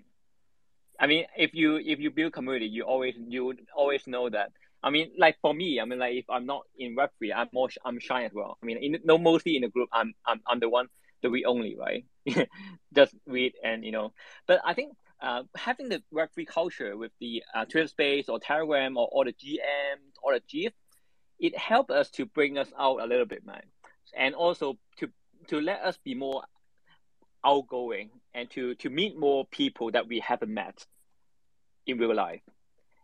[0.99, 4.51] I mean, if you if you build community, you always you always know that
[4.83, 7.49] I mean, like for me, I mean, like if I'm not in Web three, I'm
[7.53, 8.57] more I'm shy as well.
[8.61, 10.87] I mean, in, no, mostly in the group, I'm I'm I'm the one
[11.21, 12.05] the read only, right?
[12.95, 14.13] Just read and you know.
[14.47, 18.39] But I think uh, having the Web three culture with the uh, Twitter Space or
[18.39, 20.73] Telegram or all the GMs or the GIF,
[21.39, 23.63] it helped us to bring us out a little bit, man,
[24.15, 25.09] and also to
[25.47, 26.43] to let us be more
[27.45, 30.85] outgoing and to to meet more people that we haven't met
[31.85, 32.41] in real life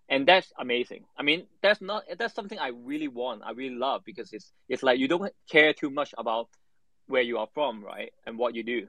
[0.09, 1.03] and that's amazing.
[1.17, 3.41] I mean, that's not that's something I really want.
[3.43, 6.49] I really love because it's it's like you don't care too much about
[7.07, 8.87] where you are from, right, and what you do.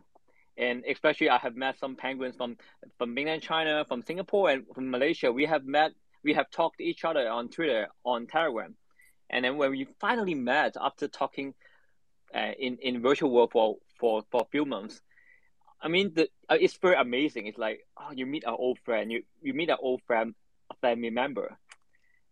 [0.57, 2.57] And especially, I have met some penguins from
[2.98, 5.33] from mainland China, from Singapore, and from Malaysia.
[5.33, 8.76] We have met, we have talked to each other on Twitter, on Telegram,
[9.31, 11.54] and then when we finally met after talking
[12.35, 15.00] uh, in in virtual world for for for a few months,
[15.83, 17.46] I mean, the uh, it's very amazing.
[17.46, 20.35] It's like oh, you meet an old friend, you you meet an old friend
[20.76, 21.57] family member.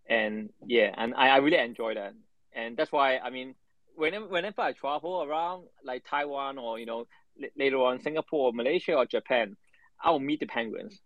[0.08, 2.14] And yeah, and I, I really enjoy that.
[2.54, 3.54] And that's why, I mean,
[3.96, 7.06] whenever, whenever I travel around like Taiwan or, you know,
[7.42, 9.56] l- later on Singapore, or Malaysia or Japan,
[10.02, 11.00] I will meet the penguins.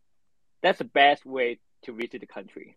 [0.63, 2.77] That's the best way to visit the country.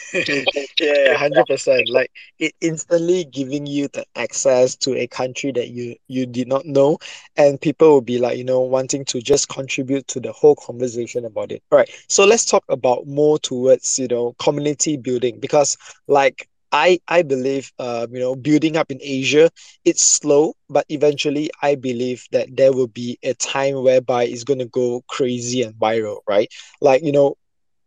[0.80, 1.88] yeah, hundred percent.
[1.88, 6.64] Like it instantly giving you the access to a country that you you did not
[6.66, 6.98] know,
[7.36, 11.24] and people will be like you know wanting to just contribute to the whole conversation
[11.24, 11.62] about it.
[11.70, 15.38] All right, so let's talk about more towards you know community building.
[15.40, 15.76] Because
[16.08, 19.50] like I I believe uh, you know building up in Asia
[19.84, 20.54] it's slow.
[20.68, 25.02] But eventually I believe that there will be a time whereby it's going to go
[25.08, 26.48] crazy and viral right?
[26.80, 27.36] Like you know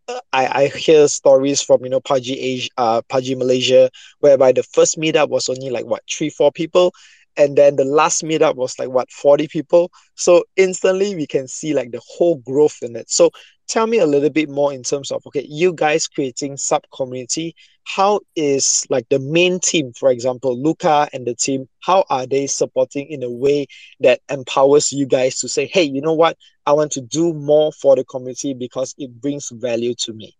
[0.07, 3.89] I, I hear stories from you know Pudgy Asia, uh, Pudgy Malaysia,
[4.19, 6.93] whereby the first meetup was only like what three four people,
[7.37, 9.91] and then the last meetup was like what 40 people.
[10.15, 13.09] So instantly we can see like the whole growth in it.
[13.09, 13.31] So
[13.67, 17.55] tell me a little bit more in terms of okay you guys creating sub community
[17.83, 22.45] how is like the main team for example luca and the team how are they
[22.47, 23.65] supporting in a way
[23.99, 27.71] that empowers you guys to say hey you know what i want to do more
[27.71, 30.35] for the community because it brings value to me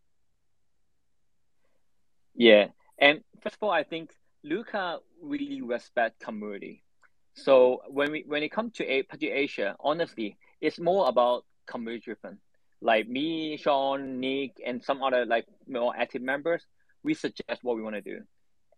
[2.36, 4.12] yeah and first of all i think
[4.44, 6.84] luca really respect community
[7.36, 12.40] so when we when it comes to a Asia, honestly, it's more about community driven.
[12.82, 16.66] Like me, Sean, Nick, and some other like more active members,
[17.04, 18.22] we suggest what we want to do,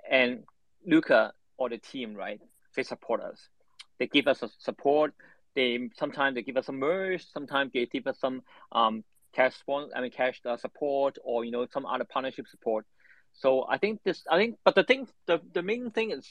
[0.09, 0.43] and
[0.85, 2.41] Luca or the team, right?
[2.75, 3.47] They support us.
[3.99, 5.13] They give us support.
[5.57, 7.25] They sometimes they give us some merch.
[7.33, 11.51] Sometimes they give us some um cash sponsor, I mean cash uh, support, or you
[11.51, 12.85] know some other partnership support.
[13.33, 16.25] So I think this, I think, but the thing, the the main thing is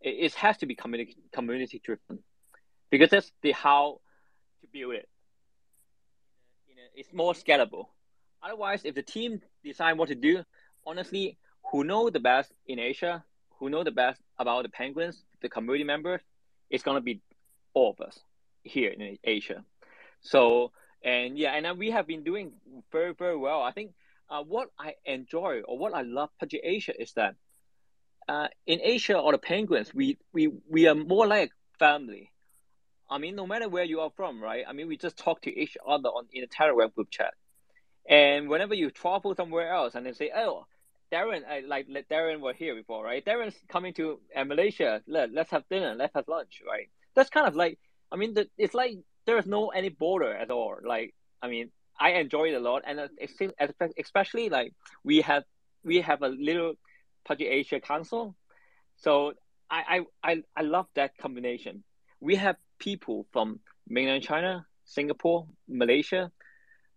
[0.00, 2.22] it, it has to be community community driven
[2.88, 4.00] because that's the how
[4.60, 5.08] to build it.
[6.68, 7.86] You know, it's more scalable.
[8.44, 10.44] Otherwise, if the team decide what to do,
[10.86, 11.36] honestly,
[11.72, 13.24] who know the best in Asia,
[13.58, 16.20] who know the best about the penguins, the community members,
[16.70, 17.20] it's gonna be
[17.74, 18.20] all of us
[18.68, 19.64] here in Asia.
[20.20, 22.52] So and yeah, and we have been doing
[22.92, 23.62] very very well.
[23.62, 23.92] I think
[24.30, 27.34] uh, what I enjoy or what I love Pudgy Asia is that
[28.28, 32.30] uh, in Asia or the Penguins, we we we are more like family.
[33.10, 34.64] I mean, no matter where you are from, right?
[34.68, 37.32] I mean, we just talk to each other on in a Telegram group chat.
[38.06, 40.66] And whenever you travel somewhere else, and they say, "Oh,
[41.12, 43.24] Darren, I, like Darren were here before, right?
[43.24, 45.02] Darren's coming to uh, Malaysia.
[45.06, 45.94] Let, let's have dinner.
[45.94, 46.88] Let's have lunch, right?
[47.14, 47.78] That's kind of like,
[48.10, 50.76] I mean, the, it's like there is no any border at all.
[50.84, 53.52] Like, I mean, I enjoy it a lot, and it seems,
[53.98, 54.72] especially like
[55.04, 55.44] we have
[55.84, 56.74] we have a little
[57.24, 58.36] Pudgy Asia Council,
[58.96, 59.34] so
[59.70, 61.82] I, I I I love that combination.
[62.20, 66.30] We have people from mainland China, Singapore, Malaysia,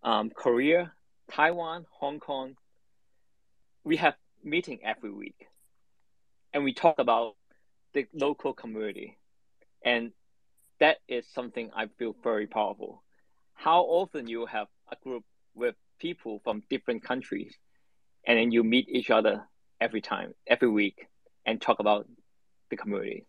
[0.04, 0.94] um, Korea,
[1.32, 2.56] Taiwan, Hong Kong.
[3.84, 5.48] We have meeting every week,
[6.54, 7.36] and we talk about
[7.94, 9.18] the local community,
[9.84, 10.12] and
[10.82, 13.04] that is something I feel very powerful.
[13.54, 17.56] How often you have a group with people from different countries,
[18.28, 19.48] and then you meet each other
[19.80, 21.08] every time, every week,
[21.46, 22.08] and talk about
[22.72, 23.26] the community.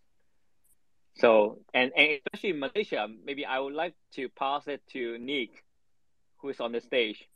[1.16, 5.50] So, and, and especially in Malaysia, maybe I would like to pass it to Nick,
[6.38, 7.28] who is on the stage.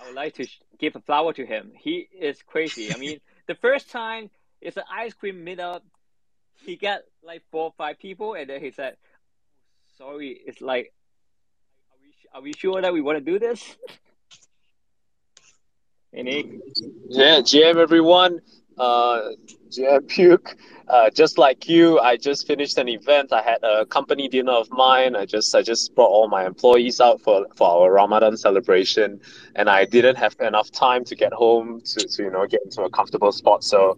[0.00, 0.46] I would like to
[0.78, 1.72] give a flower to him.
[1.76, 2.94] He is crazy.
[2.94, 5.80] I mean, the first time it's an ice cream meetup.
[6.64, 8.96] He got like four or five people, and then he said,
[9.98, 10.92] "Sorry, it's like,
[11.90, 13.76] are we are we sure that we want to do this?"
[16.12, 16.46] Nick.
[17.08, 18.40] Yeah, GM everyone.
[18.78, 19.30] Uh,
[19.70, 20.56] GM Puke.
[20.88, 23.32] Uh, just like you, I just finished an event.
[23.32, 25.16] I had a company dinner of mine.
[25.16, 29.20] I just I just brought all my employees out for, for our Ramadan celebration,
[29.54, 32.82] and I didn't have enough time to get home to, to you know get into
[32.82, 33.64] a comfortable spot.
[33.64, 33.96] So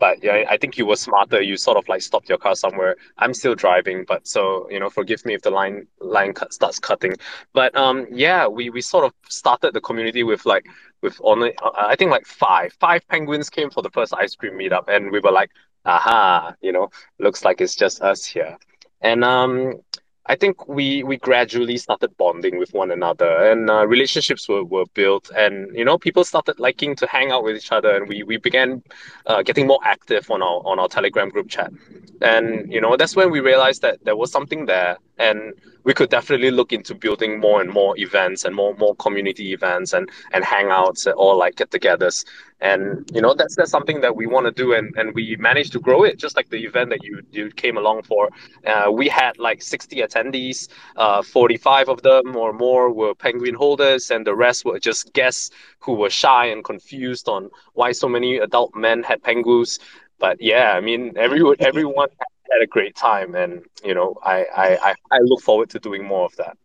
[0.00, 1.40] but yeah, I think you were smarter.
[1.42, 2.96] You sort of like stopped your car somewhere.
[3.18, 6.80] I'm still driving, but so you know, forgive me if the line line cut, starts
[6.80, 7.14] cutting.
[7.52, 10.66] But um, yeah, we we sort of started the community with like
[11.02, 14.88] with only I think like five five penguins came for the first ice cream meetup,
[14.88, 15.50] and we were like,
[15.84, 18.56] aha, you know, looks like it's just us here.
[19.02, 19.80] And um,
[20.26, 24.84] I think we we gradually started bonding with one another, and uh, relationships were, were
[24.94, 28.22] built, and you know people started liking to hang out with each other, and we
[28.22, 28.82] we began
[29.26, 31.72] uh, getting more active on our on our Telegram group chat,
[32.20, 35.54] and you know that's when we realized that there was something there, and
[35.84, 39.92] we could definitely look into building more and more events and more more community events
[39.92, 42.24] and and hangouts or like get-togethers.
[42.62, 45.72] And you know that's that's something that we want to do and and we managed
[45.72, 48.28] to grow it just like the event that you you came along for.
[48.66, 50.68] Uh, we had like 60 attendees.
[50.96, 55.50] Uh, 45 of them or more were penguin holders and the rest were just guests
[55.78, 59.78] who were shy and confused on why so many adult men had penguins.
[60.18, 62.08] But yeah i mean everyone everyone
[62.50, 66.24] had a great time and you know I, I i look forward to doing more
[66.26, 66.56] of that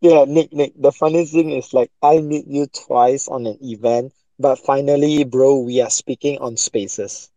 [0.00, 4.12] yeah nick nick the funny thing is like i meet you twice on an event
[4.38, 7.30] but finally, bro, we are speaking on spaces.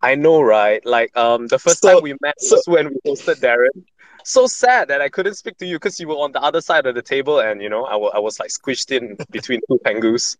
[0.00, 0.84] I know, right?
[0.86, 3.84] Like, um, the first so, time we met so, was when we hosted Darren.
[4.24, 6.86] So sad that I couldn't speak to you because you were on the other side
[6.86, 9.78] of the table, and you know, I, w- I was like squished in between two
[9.84, 10.36] pengus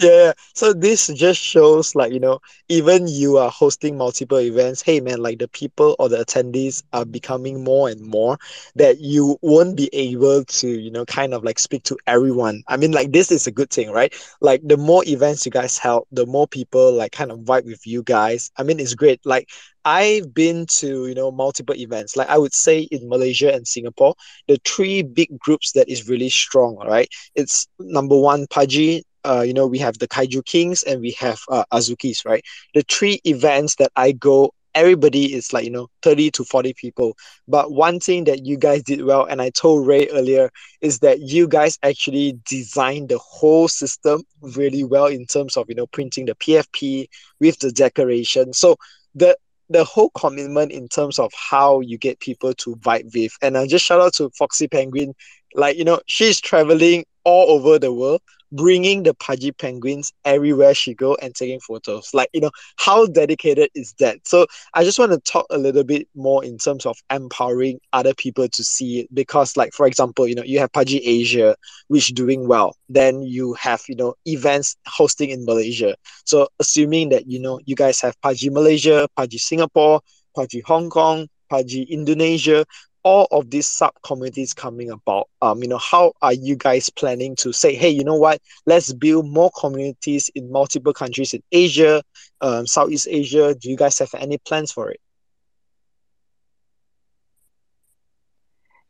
[0.00, 5.00] yeah so this just shows like you know even you are hosting multiple events hey
[5.00, 8.36] man like the people or the attendees are becoming more and more
[8.74, 12.62] that you won't be able to you know kind of like speak to everyone.
[12.68, 14.14] I mean like this is a good thing right?
[14.40, 17.86] Like the more events you guys help the more people like kind of vibe with
[17.86, 18.50] you guys.
[18.56, 19.24] I mean it's great.
[19.24, 19.48] Like
[19.84, 22.16] I've been to you know multiple events.
[22.16, 24.14] Like I would say in Malaysia and Singapore,
[24.46, 26.76] the three big groups that is really strong.
[26.78, 31.12] Right, it's number one Pudgy, uh, you know, we have the Kaiju Kings and we
[31.12, 32.44] have uh, Azuki's, right?
[32.74, 37.16] The three events that I go, everybody is like, you know, 30 to 40 people.
[37.46, 40.50] But one thing that you guys did well, and I told Ray earlier,
[40.80, 45.74] is that you guys actually designed the whole system really well in terms of, you
[45.74, 47.08] know, printing the PFP
[47.40, 48.52] with the decoration.
[48.52, 48.76] So
[49.14, 49.36] the
[49.70, 53.32] the whole commitment in terms of how you get people to vibe with.
[53.42, 55.14] And I just shout out to Foxy Penguin.
[55.54, 60.94] Like, you know, she's traveling all over the world bringing the pudgy penguins everywhere she
[60.94, 62.10] go and taking photos.
[62.14, 64.26] Like you know how dedicated is that?
[64.26, 68.14] So i just want to talk a little bit more in terms of empowering other
[68.14, 69.14] people to see it.
[69.14, 71.56] Because like for example you know you have pudgy asia
[71.88, 72.76] which doing well.
[72.88, 75.96] Then you have you know events hosting in malaysia.
[76.24, 80.00] So assuming that you know you guys have pudgy malaysia pudgy singapore
[80.34, 82.64] pudgy hong kong pudgy indonesia
[83.08, 87.34] all of these sub communities coming about um you know how are you guys planning
[87.36, 92.02] to say hey you know what let's build more communities in multiple countries in asia
[92.40, 95.00] um, southeast asia do you guys have any plans for it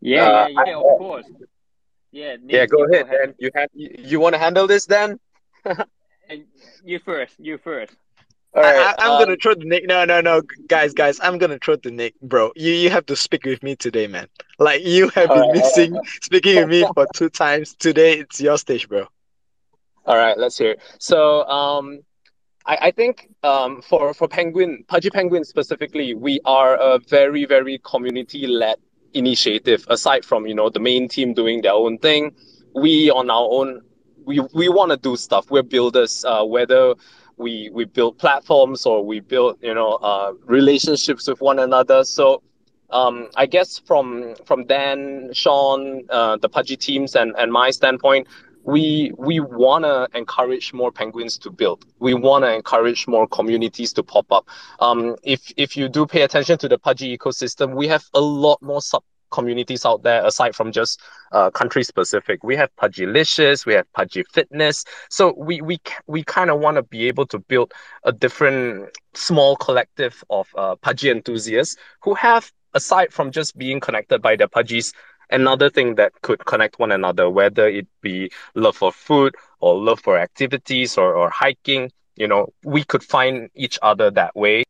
[0.00, 1.26] Yeah, uh, yeah, yeah, of course.
[2.12, 2.36] Yeah.
[2.50, 3.34] yeah, go ahead, go Dan.
[3.38, 5.18] You have you, you want to handle this, Dan?
[6.84, 7.36] you first.
[7.38, 7.96] You first.
[8.54, 9.86] All right, I, am um, gonna throw the Nick.
[9.86, 12.50] No, no, no, guys, guys, I'm gonna throw the Nick, bro.
[12.56, 14.26] You you have to speak with me today, man.
[14.58, 16.06] Like you have been right, missing right.
[16.22, 17.74] speaking with me for two times.
[17.74, 19.06] Today it's your stage, bro.
[20.06, 20.72] All right, let's hear.
[20.72, 20.80] It.
[20.98, 22.00] So, um,
[22.64, 27.78] I, I think um, for for Penguin, Pudgy Penguin specifically, we are a very very
[27.84, 28.76] community led
[29.12, 29.84] initiative.
[29.88, 32.34] Aside from you know the main team doing their own thing,
[32.74, 33.82] we on our own
[34.24, 35.50] we we want to do stuff.
[35.50, 36.24] We're builders.
[36.24, 36.94] Uh, whether
[37.38, 42.04] we we build platforms or we build you know uh, relationships with one another.
[42.04, 42.42] So
[42.90, 48.26] um, I guess from from Dan, Sean, uh, the Pudgy teams, and and my standpoint,
[48.64, 51.84] we we want to encourage more penguins to build.
[51.98, 54.48] We want to encourage more communities to pop up.
[54.80, 58.60] Um, if if you do pay attention to the Pudgy ecosystem, we have a lot
[58.62, 61.00] more sub communities out there aside from just
[61.32, 62.42] uh, country specific.
[62.42, 64.84] We have Pudgylicious, we have Pudgy Fitness.
[65.10, 67.72] So we we we kind of want to be able to build
[68.04, 74.20] a different small collective of uh, Pudgy enthusiasts who have aside from just being connected
[74.22, 74.92] by their Pudgies
[75.30, 80.00] another thing that could connect one another, whether it be love for food or love
[80.00, 84.64] for activities or, or hiking, you know, we could find each other that way.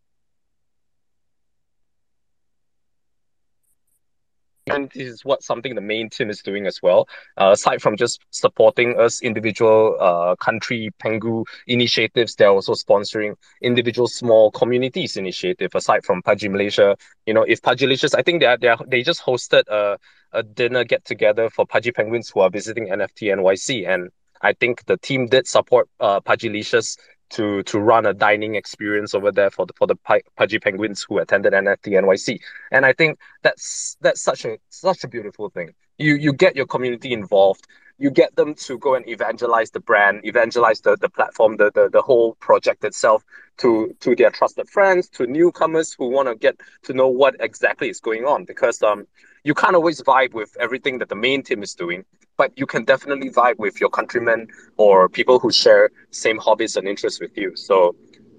[4.71, 7.09] And this is what something the main team is doing as well.
[7.37, 14.09] Uh, aside from just supporting us individual uh, country Pengu initiatives, they're also sponsoring individual
[14.09, 15.71] small communities initiative.
[15.75, 16.97] Aside from Pudgy Malaysia,
[17.27, 19.99] you know, if Pudgylicious, I think they are, they are, they just hosted a
[20.33, 24.11] a dinner get together for Pudgy Penguins who are visiting NFT NYC, and
[24.41, 26.97] I think the team did support uh, Pudgylicious
[27.31, 29.97] to to run a dining experience over there for the for the
[30.37, 32.39] Pudgy Penguins who attended NFT NYC.
[32.71, 35.75] And I think that's that's such a such a beautiful thing.
[35.99, 37.67] You you get your community involved.
[38.01, 41.89] You get them to go and evangelize the brand, evangelize the, the platform, the, the
[41.91, 43.25] the whole project itself
[43.59, 47.89] to to their trusted friends, to newcomers who want to get to know what exactly
[47.89, 48.45] is going on.
[48.45, 49.07] Because um
[49.45, 52.05] you can't always vibe with everything that the main team is doing
[52.39, 56.89] but you can definitely vibe with your countrymen or people who share same hobbies and
[56.89, 57.55] interests with you.
[57.57, 57.95] So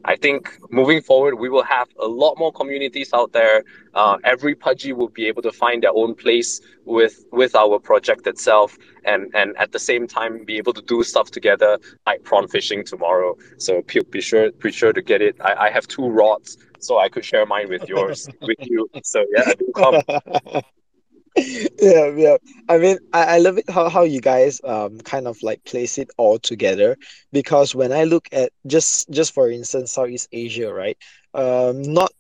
[0.06, 3.64] I think moving forward, we will have a lot more communities out there.
[3.94, 8.26] Uh, every Pudgy will be able to find their own place with with our project
[8.26, 11.78] itself, and and at the same time be able to do stuff together,
[12.08, 13.36] like prawn fishing tomorrow.
[13.58, 15.36] So be sure be sure to get it.
[15.42, 18.90] I, I have two rods, so I could share mine with yours with you.
[19.04, 20.02] So yeah, do come.
[21.82, 22.38] yeah, yeah.
[22.68, 25.98] I mean, I, I love it how, how you guys um kind of like place
[25.98, 26.98] it all together
[27.32, 30.98] because when I look at just just for instance Southeast Asia, right?
[31.34, 32.12] Um, not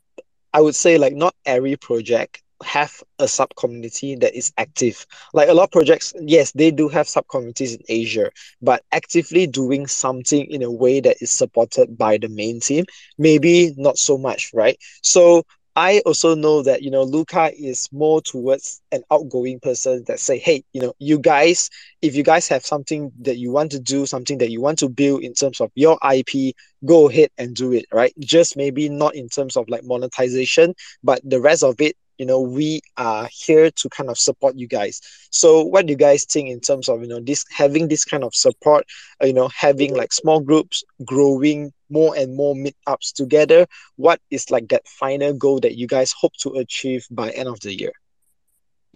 [0.53, 5.05] I would say like not every project have a sub community that is active.
[5.33, 8.31] Like a lot of projects, yes, they do have sub communities in Asia,
[8.61, 12.85] but actively doing something in a way that is supported by the main team,
[13.17, 14.77] maybe not so much, right?
[15.03, 15.43] So
[15.79, 20.37] I also know that you know Luca is more towards an outgoing person that say,
[20.37, 21.69] hey, you know, you guys,
[22.01, 24.89] if you guys have something that you want to do, something that you want to
[24.89, 26.53] build in terms of your IP,
[26.85, 28.13] go ahead and do it, right?
[28.19, 32.39] Just maybe not in terms of like monetization, but the rest of it, you know,
[32.39, 35.01] we are here to kind of support you guys.
[35.31, 38.23] So what do you guys think in terms of, you know, this having this kind
[38.23, 38.85] of support,
[39.23, 43.65] uh, you know, having like small groups growing more and more meetups together
[43.95, 47.59] what is like that final goal that you guys hope to achieve by end of
[47.61, 47.91] the year?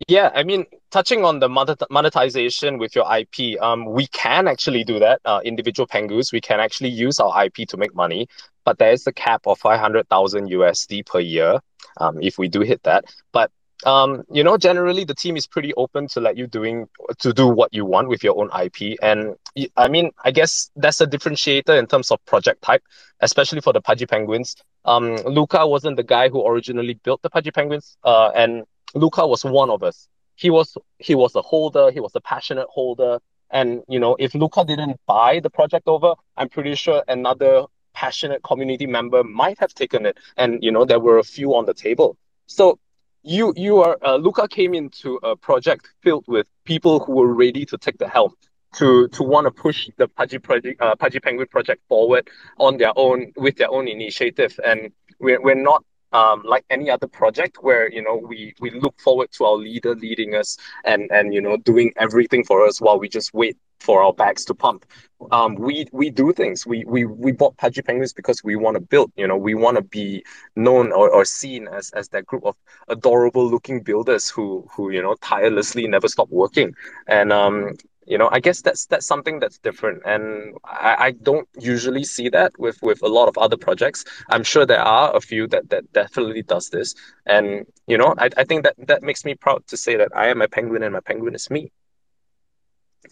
[0.08, 5.00] Yeah i mean touching on the monetization with your ip um, we can actually do
[5.00, 5.22] that.
[5.24, 8.28] Uh, individual pengus we can actually use our ip to make money
[8.66, 11.60] but there is a cap of 500000 usd per year
[11.98, 13.52] um, if we do hit that but
[13.86, 16.88] um, you know, generally the team is pretty open to let you doing
[17.20, 18.98] to do what you want with your own IP.
[19.02, 19.36] And
[19.78, 22.84] I mean, I guess that's a differentiator in terms of project type,
[23.20, 24.56] especially for the Pudgy Penguins.
[24.86, 28.64] Um, Luca wasn't the guy who originally built the Pudgy Penguins, uh, and
[28.96, 30.08] Luca was one of us.
[30.36, 31.92] He was he was a holder.
[31.92, 33.20] He was a passionate holder.
[33.52, 38.44] And you know, if Luca didn't buy the project over, I'm pretty sure another passionate
[38.44, 40.18] community member might have taken it.
[40.38, 42.18] And you know, there were a few on the table.
[42.48, 42.80] So
[43.24, 47.66] you you are uh, Luca came into a project filled with people who were ready
[47.66, 48.34] to take the helm
[48.76, 52.92] to to want to push the Pudgy project uh, Pudgy Penguin project forward on their
[52.96, 57.92] own with their own initiative and we're, we're not um, like any other project where
[57.92, 61.58] you know we we look forward to our leader leading us and and you know
[61.58, 64.86] doing everything for us while we just wait for our bags to pump.
[65.32, 66.66] Um, we we do things.
[66.66, 69.12] We we we bought Pudgy Penguins because we want to build.
[69.16, 70.24] You know, we want to be
[70.56, 72.56] known or, or seen as as that group of
[72.88, 76.74] adorable looking builders who who you know tirelessly never stop working.
[77.08, 77.74] And um,
[78.06, 80.02] you know i guess that's that's something that's different.
[80.06, 84.06] And I, I don't usually see that with with a lot of other projects.
[84.30, 86.96] I'm sure there are a few that that definitely does this.
[87.26, 90.28] And you know i, I think that that makes me proud to say that i
[90.28, 91.72] am a penguin and my penguin is me.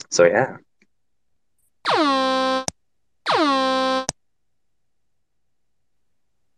[0.09, 0.57] So yeah.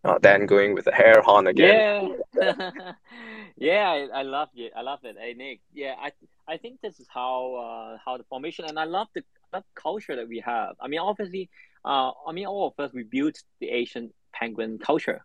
[0.05, 2.17] Oh, Dan going with the hair horn again.
[2.35, 2.91] Yeah,
[3.57, 4.73] yeah, I, I love it.
[4.75, 5.15] I love it.
[5.19, 6.11] Hey Nick, yeah, I
[6.47, 9.23] I think this is how uh, how the formation, and I love the
[9.53, 10.75] love culture that we have.
[10.79, 11.49] I mean, obviously,
[11.85, 15.23] uh, I mean, all of us we built the Asian penguin culture.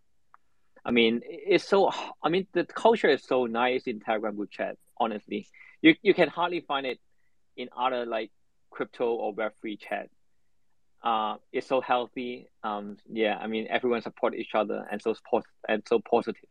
[0.85, 1.91] I mean, it's so.
[2.23, 4.77] I mean, the culture is so nice in Telegram group chat.
[4.99, 5.47] Honestly,
[5.83, 6.99] you you can hardly find it
[7.57, 8.31] in other like
[8.71, 10.11] crypto or Web3 chat
[11.03, 12.49] uh, it's so healthy.
[12.63, 15.15] Um, yeah, I mean everyone support each other and so
[15.69, 16.49] and so positive.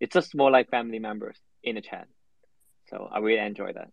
[0.00, 2.08] It's just more like family members in a chat.
[2.90, 3.90] So I really enjoy that.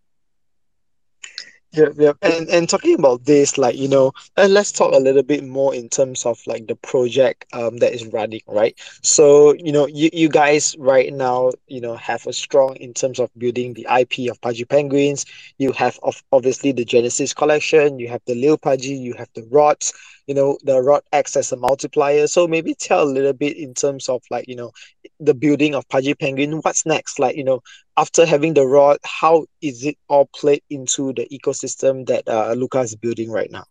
[1.73, 2.13] Yeah, yeah.
[2.21, 5.75] And and talking about this, like, you know, and let's talk a little bit more
[5.75, 8.79] in terms of like the project um that is running, right?
[9.03, 13.19] So, you know, you, you guys right now, you know, have a strong in terms
[13.19, 15.25] of building the IP of Pudgy Penguins.
[15.57, 19.45] You have of obviously the Genesis collection, you have the Lil Pudgy, you have the
[19.51, 19.93] rods,
[20.27, 22.27] you know, the rod acts as a multiplier.
[22.27, 24.71] So maybe tell a little bit in terms of like, you know,
[25.19, 26.59] the building of Pudgy Penguin.
[26.59, 27.17] What's next?
[27.17, 27.61] Like, you know,
[27.95, 32.81] after having the rod, how is it all played into the ecosystem that uh, Luca
[32.81, 33.65] is building right now?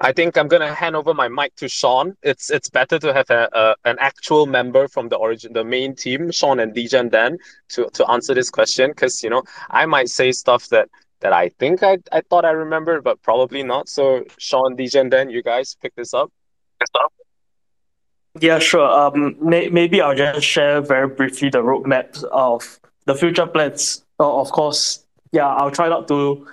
[0.00, 2.16] I think I'm gonna hand over my mic to Sean.
[2.22, 5.96] It's it's better to have a, a an actual member from the origin, the main
[5.96, 7.38] team, Sean and DJ Dan,
[7.70, 8.90] to to answer this question.
[8.90, 10.88] Because you know, I might say stuff that
[11.20, 13.88] that I think I I thought I remembered, but probably not.
[13.88, 16.32] So Sean, DJ, Dan, you guys pick this up.
[18.40, 18.88] Yeah, sure.
[18.88, 24.04] Um, may- maybe I'll just share very briefly the roadmap of the future plans.
[24.20, 26.46] Uh, of course, yeah, I'll try not to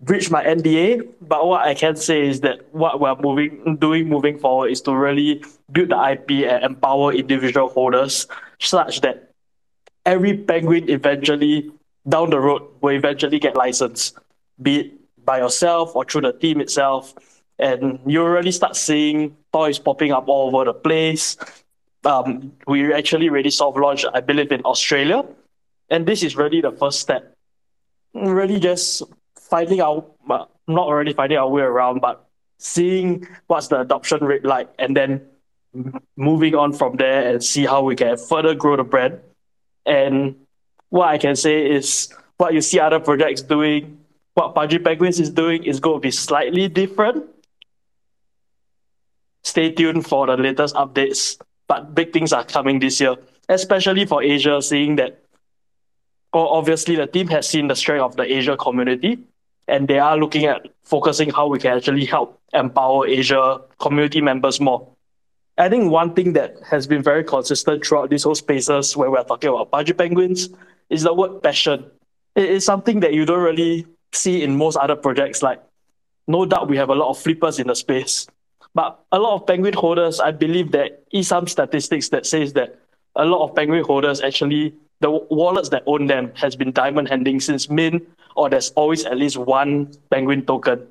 [0.00, 4.38] breach my NDA, but what I can say is that what we're moving doing moving
[4.38, 5.42] forward is to really
[5.72, 8.26] build the IP and empower individual holders
[8.60, 9.30] such that
[10.04, 11.70] every penguin eventually
[12.08, 14.18] down the road will eventually get licensed,
[14.60, 17.14] be it by yourself or through the team itself.
[17.58, 21.36] And you'll really start seeing toys popping up all over the place.
[22.04, 25.24] Um, we actually already soft launched, I believe, in Australia.
[25.88, 27.34] And this is really the first step.
[28.12, 29.02] Really just
[29.36, 32.26] finding out, not already finding our way around, but
[32.58, 35.22] seeing what's the adoption rate like, and then
[36.16, 39.20] moving on from there and see how we can further grow the brand.
[39.86, 40.36] And
[40.94, 43.98] what I can say is what you see other projects doing,
[44.34, 47.24] what Pudgy Penguins is doing is going to be slightly different
[49.42, 51.38] stay tuned for the latest updates.
[51.66, 53.16] But big things are coming this year,
[53.48, 55.20] especially for Asia, seeing that
[56.32, 59.18] well, obviously the team has seen the strength of the Asia community
[59.66, 64.60] and they are looking at focusing how we can actually help empower Asia community members
[64.60, 64.88] more.
[65.58, 69.22] I think one thing that has been very consistent throughout these whole spaces where we're
[69.24, 70.48] talking about Pudgy Penguins
[70.90, 71.90] is the word passion.
[72.34, 75.42] It is something that you don't really see in most other projects.
[75.42, 75.62] Like,
[76.26, 78.26] no doubt we have a lot of flippers in the space,
[78.74, 82.78] but a lot of penguin holders, I believe there is some statistics that says that
[83.16, 87.40] a lot of penguin holders actually the wallets that own them has been diamond handing
[87.40, 88.02] since mint,
[88.36, 90.86] or there's always at least one penguin token.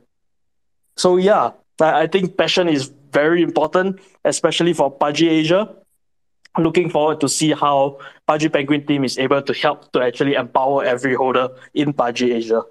[0.95, 5.73] So yeah, I, I think passion is very important, especially for Pudgy Asia.
[6.57, 7.97] Looking forward to see how
[8.27, 12.63] Pudgy Penguin team is able to help to actually empower every holder in Pudgy Asia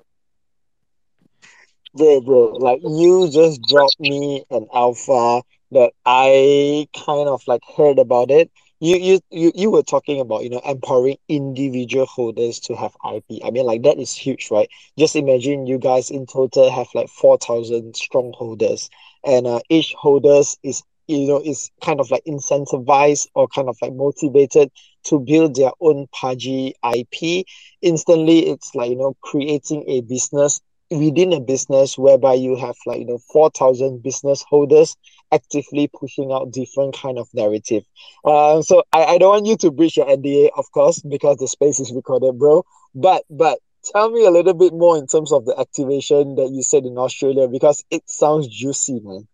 [1.94, 7.98] bro, bro, like you just dropped me an alpha that I kind of like heard
[7.98, 8.50] about it.
[8.80, 13.40] You, you you you were talking about you know empowering individual holders to have IP.
[13.44, 14.68] I mean like that is huge, right?
[14.98, 18.90] Just imagine you guys in total have like four thousand strong holders,
[19.24, 20.82] and uh, each holders is
[21.16, 24.70] you know is kind of like incentivized or kind of like motivated
[25.04, 27.46] to build their own Pudgy IP.
[27.82, 30.60] Instantly, it's like you know creating a business
[30.90, 34.96] within a business whereby you have like you know 4000 business holders
[35.32, 37.84] actively pushing out different kind of narrative.
[38.24, 41.48] Uh, so I, I don't want you to breach your nda of course because the
[41.48, 42.64] space is recorded bro.
[42.94, 43.58] But but
[43.92, 46.96] tell me a little bit more in terms of the activation that you said in
[46.98, 49.26] australia because it sounds juicy man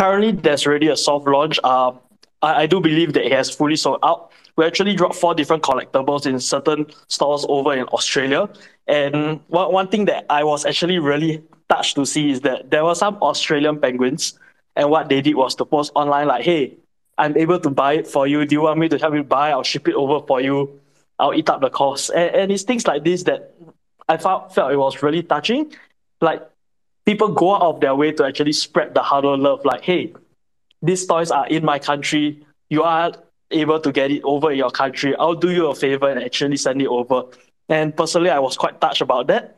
[0.00, 1.92] currently there's already a soft launch uh
[2.42, 4.32] I, I do believe that it has fully sold out.
[4.56, 8.48] We actually dropped four different collectibles in certain stores over in Australia.
[8.86, 12.84] And one, one thing that I was actually really touched to see is that there
[12.84, 14.38] were some Australian penguins.
[14.76, 16.74] And what they did was to post online, like, hey,
[17.18, 18.44] I'm able to buy it for you.
[18.44, 19.50] Do you want me to help you buy?
[19.50, 20.80] I'll ship it over for you.
[21.18, 22.10] I'll eat up the cost.
[22.10, 23.54] And, and it's things like this that
[24.08, 25.72] I felt, felt it was really touching.
[26.20, 26.42] Like
[27.04, 29.64] people go out of their way to actually spread the hardware love.
[29.64, 30.12] Like, hey,
[30.82, 32.44] these toys are in my country.
[32.68, 33.12] You are
[33.50, 35.14] able to get it over in your country.
[35.16, 37.24] I'll do you a favor and actually send it over.
[37.68, 39.56] And personally, I was quite touched about that.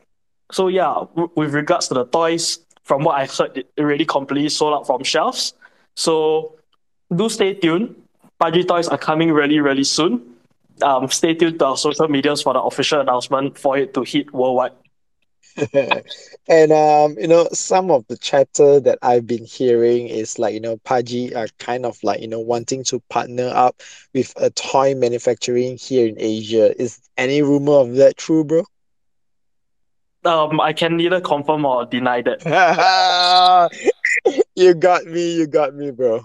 [0.51, 4.49] So yeah, w- with regards to the toys, from what I heard, it already completely
[4.49, 5.55] sold out from shelves.
[5.97, 6.57] So
[7.15, 7.95] do stay tuned.
[8.39, 10.35] Pudgy toys are coming really, really soon.
[10.83, 14.33] Um, stay tuned to our social medias for the official announcement for it to hit
[14.33, 14.73] worldwide.
[16.49, 20.61] and um, you know, some of the chatter that I've been hearing is like, you
[20.61, 23.83] know, Pudgy are kind of like, you know, wanting to partner up
[24.15, 26.81] with a toy manufacturing here in Asia.
[26.81, 28.65] Is any rumor of that true, bro?
[30.25, 33.71] Um, I can neither confirm or deny that.
[34.55, 36.23] you got me, you got me, bro.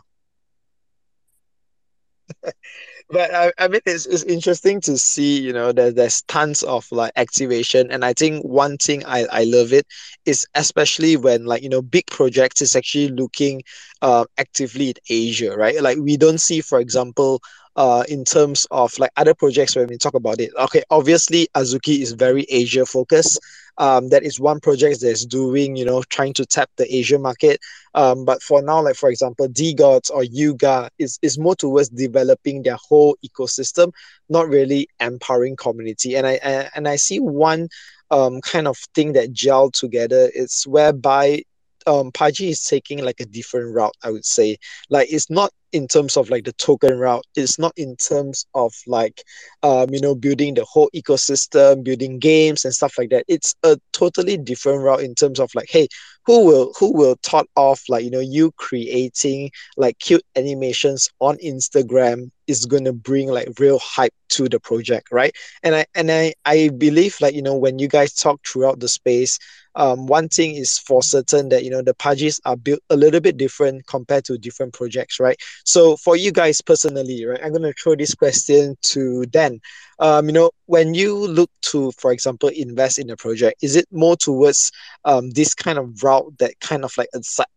[3.09, 6.85] but I, I mean it's, it's interesting to see you know that there's tons of
[6.91, 7.91] like activation.
[7.91, 9.85] And i think one thing i, I love it
[10.25, 13.63] is especially when like you know big projects is actually looking
[14.01, 15.81] uh, actively in asia right?
[15.81, 17.41] Like we don't see for example
[17.78, 20.51] uh, in terms of like other projects when we talk about it.
[20.59, 23.39] Okay, obviously Azuki is very Asia focused.
[23.78, 27.59] Um, that is one project that's doing, you know, trying to tap the Asia market.
[27.93, 32.63] Um, but for now, like for example, DeGods or Yuga is, is more towards developing
[32.63, 33.91] their whole ecosystem,
[34.30, 36.15] not really empowering community.
[36.15, 37.69] And I, I and I see one
[38.09, 40.32] um, kind of thing that gel together.
[40.34, 41.43] It's whereby
[41.86, 44.57] um Pudgy is taking like a different route, I would say.
[44.89, 48.74] Like it's not in terms of like the token route, it's not in terms of
[48.88, 49.24] like
[49.63, 53.26] um, you know, building the whole ecosystem, building games and stuff like that.
[53.28, 55.88] It's a totally different route in terms of like, hey,
[56.28, 61.38] who will who will thought of like you know you creating like cute animations on
[61.38, 65.34] Instagram is gonna bring like real hype to the project, right?
[65.63, 68.89] And I and I I believe like you know when you guys talk throughout the
[68.89, 69.39] space,
[69.75, 73.21] um, one thing is for certain that you know the Pudgies are built a little
[73.21, 75.39] bit different compared to different projects, right?
[75.63, 79.61] So for you guys personally, right, I'm gonna throw this question to Dan.
[79.99, 83.87] Um, you know, when you look to, for example, invest in a project, is it
[83.91, 84.71] more towards
[85.05, 87.09] um, this kind of route that kind of like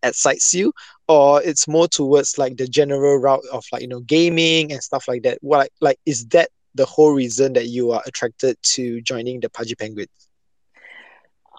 [0.02, 0.72] excites you,
[1.08, 5.06] or it's more towards like the general route of like you know gaming and stuff
[5.06, 5.38] like that?
[5.42, 9.74] What like is that the whole reason that you are attracted to joining the Pudgy
[9.74, 10.08] Penguins?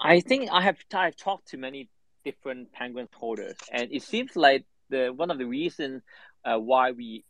[0.03, 1.89] I think I have I've talked to many
[2.25, 6.01] different penguin holders, and it seems like the one of the reasons
[6.43, 7.23] uh, why we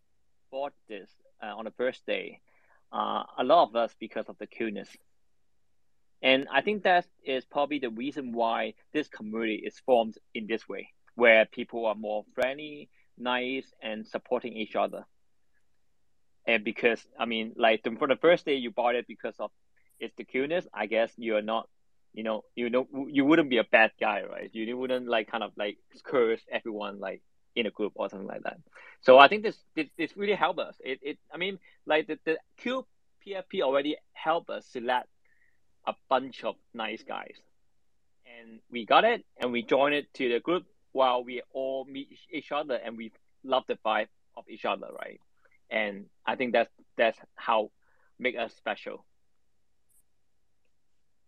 [0.52, 1.10] bought this
[1.44, 2.40] uh, on the first day,
[2.92, 4.90] uh, a lot of us because of the cuteness,
[6.22, 10.68] and I think that is probably the reason why this community is formed in this
[10.68, 15.06] way, where people are more friendly, nice, and supporting each other.
[16.46, 19.52] And because I mean, like for the first day you bought it because of
[20.00, 21.68] it's the cuteness, I guess you're not
[22.14, 24.50] you know, you know, you wouldn't be a bad guy, right?
[24.54, 27.22] You wouldn't like kind of like curse everyone like
[27.56, 28.58] in a group or something like that.
[29.02, 30.76] So I think this this, this really helped us.
[30.84, 32.86] It, it I mean, like the the Q
[33.26, 35.08] PFP already helped us select
[35.88, 37.36] a bunch of nice guys,
[38.26, 42.10] and we got it, and we joined it to the group while we all meet
[42.32, 43.12] each other, and we
[43.44, 44.08] love the vibe
[44.38, 45.20] of each other, right?
[45.70, 47.72] And I think that's that's how
[48.20, 49.06] make us special.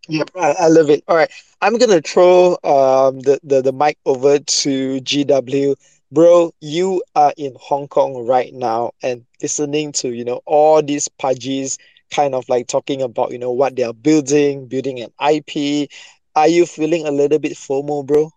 [0.10, 1.04] Yep, I, I love it.
[1.08, 1.32] All right,
[1.62, 5.76] I'm gonna throw um the, the the mic over to GW.
[6.14, 11.10] Bro, you are in Hong Kong right now and listening to you know all these
[11.20, 11.80] pudgies
[12.12, 15.90] kind of like talking about you know what they are building, building an IP.
[16.36, 18.30] Are you feeling a little bit FOMO, bro?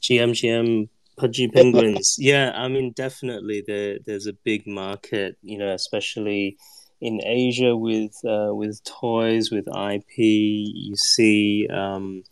[0.00, 0.88] GM GM
[1.18, 2.16] Pudgy Penguins.
[2.18, 6.56] yeah, I mean definitely there there's a big market, you know, especially
[7.02, 10.16] in Asia with uh, with toys with IP.
[10.16, 12.22] You see, um,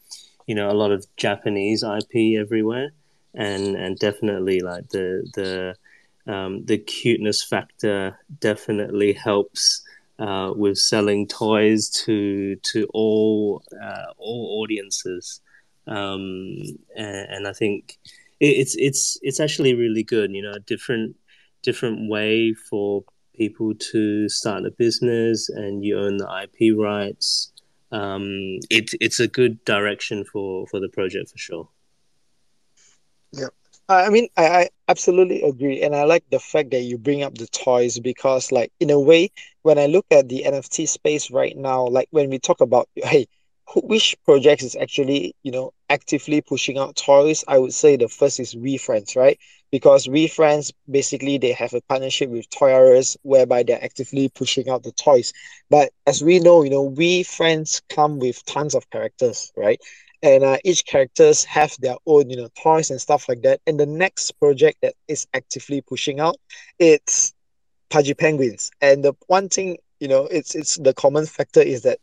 [0.46, 2.90] you know, a lot of Japanese IP everywhere,
[3.34, 9.82] and and definitely like the the um, the cuteness factor definitely helps.
[10.18, 15.40] Uh, with selling toys to to all uh, all audiences,
[15.86, 16.58] um,
[16.94, 17.96] and, and, I think
[18.38, 20.30] it, it's it's it's actually really good.
[20.30, 21.16] You know, a different
[21.62, 23.02] different way for
[23.40, 27.49] people to start a business and you own the IP rights.
[27.92, 31.68] Um, it, it's a good direction for, for the project for sure.
[33.32, 33.48] Yeah.
[33.88, 35.82] I mean, I, I absolutely agree.
[35.82, 39.00] And I like the fact that you bring up the toys because, like, in a
[39.00, 39.30] way,
[39.62, 43.26] when I look at the NFT space right now, like when we talk about, hey,
[43.76, 48.38] which projects is actually, you know, actively pushing out toys, I would say the first
[48.38, 49.38] is WeFriends, right?
[49.70, 54.28] Because we friends basically they have a partnership with Toy R Us whereby they're actively
[54.28, 55.32] pushing out the toys.
[55.70, 59.80] But as we know, you know, WeFriends come with tons of characters, right?
[60.22, 63.78] and uh, each characters have their own you know toys and stuff like that and
[63.78, 66.36] the next project that is actively pushing out
[66.78, 67.32] it's
[67.90, 71.98] pudgy penguins and the one thing you know it's it's the common factor is that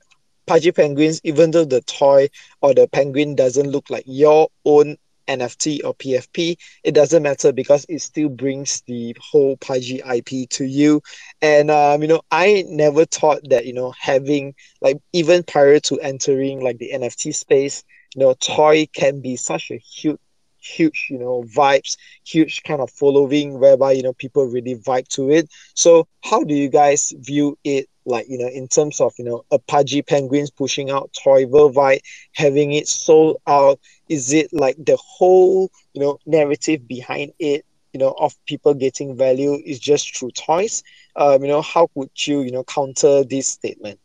[0.45, 2.27] pudgy penguins even though the toy
[2.61, 4.97] or the penguin doesn't look like your own
[5.27, 10.65] NFT or PFP, it doesn't matter because it still brings the whole Pudgy IP to
[10.65, 11.01] you.
[11.41, 15.99] And um, you know, I never thought that you know having like even prior to
[15.99, 17.83] entering like the NFT space,
[18.15, 20.19] you know, toy can be such a huge
[20.59, 25.29] huge you know vibes huge kind of following whereby you know people really vibe to
[25.31, 29.25] it so how do you guys view it like you know in terms of you
[29.25, 32.01] know a pudgy penguins pushing out toy worldwide
[32.33, 33.79] having it sold out
[34.09, 39.15] is it like the whole you know narrative behind it you know of people getting
[39.15, 40.83] value is just through toys
[41.15, 43.99] um you know how would you you know counter this statement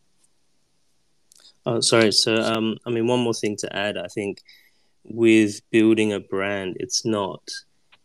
[1.65, 2.11] Oh, sorry.
[2.11, 3.97] So, um, I mean, one more thing to add.
[3.97, 4.41] I think
[5.03, 7.41] with building a brand, it's not,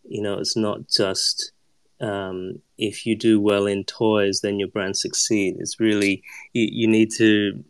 [0.05, 1.53] you know, it's not just
[2.01, 5.59] um, if you do well in toys, then your brand succeeds.
[5.61, 6.23] It's really
[6.53, 7.65] you, you need to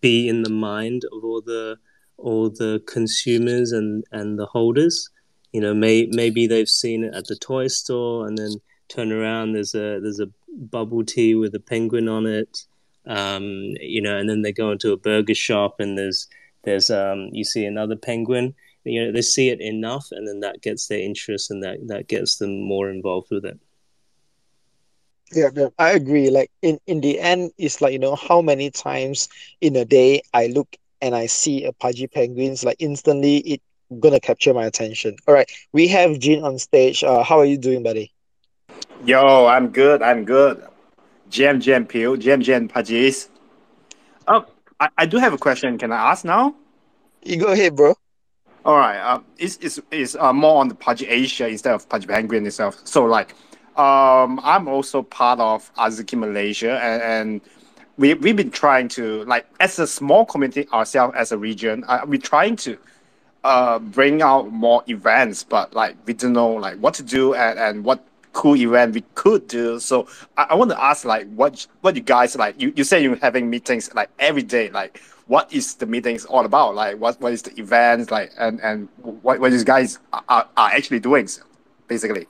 [0.00, 1.78] be in the mind of all the
[2.18, 5.10] all the consumers and and the holders.
[5.52, 8.54] You know, may, maybe they've seen it at the toy store and then
[8.88, 9.52] turn around.
[9.52, 12.66] There's a there's a bubble tea with a penguin on it
[13.06, 16.26] um, you know, and then they go into a burger shop and there's
[16.64, 18.54] there's um, you see another penguin.
[18.84, 22.08] You know, they see it enough, and then that gets their interest, and that that
[22.08, 23.58] gets them more involved with it.
[25.32, 26.30] Yeah, yeah, I agree.
[26.30, 29.28] Like in in the end, it's like you know how many times
[29.60, 33.62] in a day I look and I see a pudgy penguins, like instantly it
[34.00, 35.16] gonna capture my attention.
[35.28, 37.04] All right, we have Jean on stage.
[37.04, 38.10] Uh, how are you doing, buddy?
[39.04, 40.00] Yo, I'm good.
[40.02, 40.64] I'm good.
[41.28, 43.28] Jam Jam Peel, Jam Jam Pudgies.
[44.26, 44.46] Oh,
[44.80, 45.76] I, I do have a question.
[45.76, 46.54] Can I ask now?
[47.22, 47.94] You go ahead, bro.
[48.64, 48.98] All right.
[48.98, 52.80] Uh, it's it's, it's uh, more on the Pudgy Asia instead of Pudgy Penguin itself.
[52.84, 53.34] So like,
[53.76, 57.40] um, I'm also part of Azuki Malaysia, and, and
[57.96, 62.00] we we've been trying to like as a small community ourselves as a region, uh,
[62.06, 62.78] we're trying to
[63.44, 67.58] uh bring out more events, but like we don't know like what to do and,
[67.58, 69.78] and what cool event we could do.
[69.78, 73.02] So I, I want to ask like what what you guys like you, you say
[73.02, 74.70] you're having meetings like every day.
[74.70, 76.74] Like what is the meetings all about?
[76.74, 80.70] Like what what is the events like and and what what these guys are, are
[80.72, 81.28] actually doing
[81.86, 82.26] basically?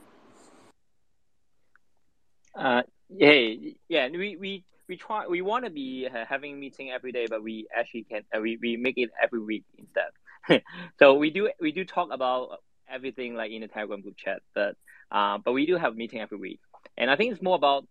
[2.55, 2.83] Uh
[3.19, 7.27] hey yeah we we we try we want to be uh, having meeting every day
[7.29, 10.63] but we actually can uh, we, we make it every week instead
[10.99, 14.77] so we do we do talk about everything like in the telegram group chat but
[15.11, 16.61] uh, but we do have meeting every week,
[16.97, 17.87] and I think it's more about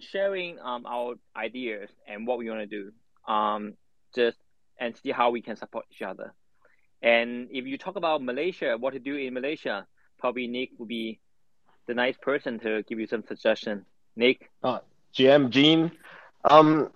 [0.00, 3.74] sharing um, our ideas and what we want to do, um,
[4.14, 4.36] just
[4.78, 6.34] and see how we can support each other.
[7.00, 9.86] And if you talk about Malaysia, what to do in Malaysia,
[10.18, 11.20] probably Nick would be
[11.86, 13.86] the nice person to give you some suggestion.
[14.16, 14.80] Nick, uh,
[15.16, 15.90] GM Jean,
[16.44, 16.90] um,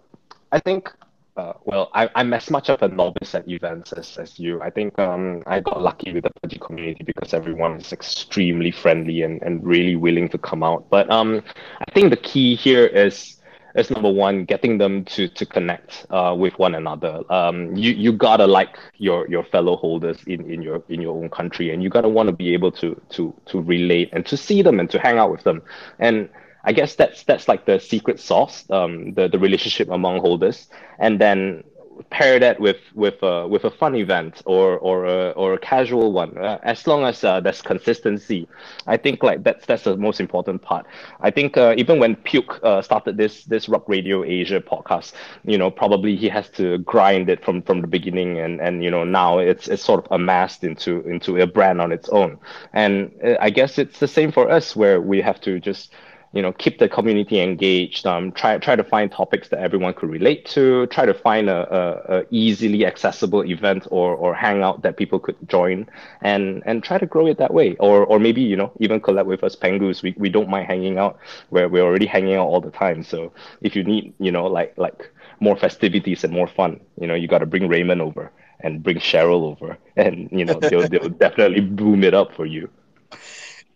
[0.53, 0.93] I think
[1.37, 4.61] uh, well, I, I'm as much of a novice at events as, as you.
[4.61, 9.23] I think um, I got lucky with the Pudgy community because everyone is extremely friendly
[9.23, 10.91] and, and really willing to come out.
[10.91, 11.43] But um,
[11.81, 13.37] I think the key here is
[13.77, 17.23] is number one, getting them to to connect uh, with one another.
[17.33, 21.31] Um, you you gotta like your your fellow holders in, in your in your own
[21.31, 24.61] country, and you gotta want to be able to to to relate and to see
[24.61, 25.63] them and to hang out with them.
[26.01, 26.29] And
[26.65, 31.21] I guess that's that's like the secret sauce, um, the the relationship among holders, and
[31.21, 31.65] then
[32.11, 36.13] pair that with with uh, with a fun event or or a or a casual
[36.13, 36.37] one.
[36.39, 38.49] Uh, as long as uh, there's consistency,
[38.87, 40.87] I think like that's that's the most important part.
[41.21, 45.13] I think uh, even when Puke uh, started this this Rug Radio Asia podcast,
[45.45, 48.91] you know, probably he has to grind it from from the beginning, and and you
[48.91, 52.39] know now it's it's sort of amassed into into a brand on its own.
[52.73, 55.93] And uh, I guess it's the same for us, where we have to just
[56.33, 60.11] you know keep the community engaged um, try try to find topics that everyone could
[60.11, 64.97] relate to try to find a, a, a, easily accessible event or or hangout that
[64.97, 65.89] people could join
[66.23, 67.77] and and try to grow it that way.
[67.77, 70.99] Or or maybe you know even collab with us pengus we, we don't mind hanging
[70.99, 71.19] out.
[71.51, 73.03] Where we're already hanging out all the time.
[73.03, 75.11] So if you need you know like like
[75.41, 78.99] more festivities and more fun you know you got to bring raymond over and bring
[78.99, 82.69] cheryl over and you know they'll, they'll definitely boom it up for you.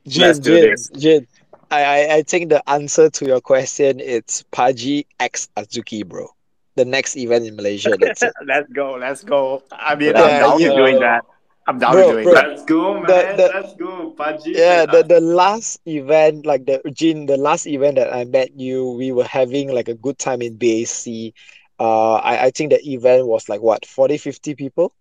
[0.07, 1.01] Jin, Let's do Jin.
[1.01, 1.27] Jin,
[1.75, 6.29] I, I, I think the answer to your question it's Pudgy X Azuki, bro.
[6.77, 7.97] The next event in Malaysia.
[8.01, 8.33] That's it.
[8.47, 8.95] let's go.
[8.95, 9.63] Let's go.
[9.73, 10.69] I mean, yeah, I'm down yeah.
[10.69, 11.25] doing that.
[11.67, 12.49] I'm down bro, doing bro, that.
[12.49, 13.07] Let's go, man.
[13.07, 14.53] The, the, let's go, Pudgy.
[14.53, 18.91] Yeah, the, the last event, like the Jin, the last event that I met you,
[18.91, 21.33] we were having like a good time in BAC.
[21.81, 24.93] Uh, I, I think the event was like what 40, 50 people.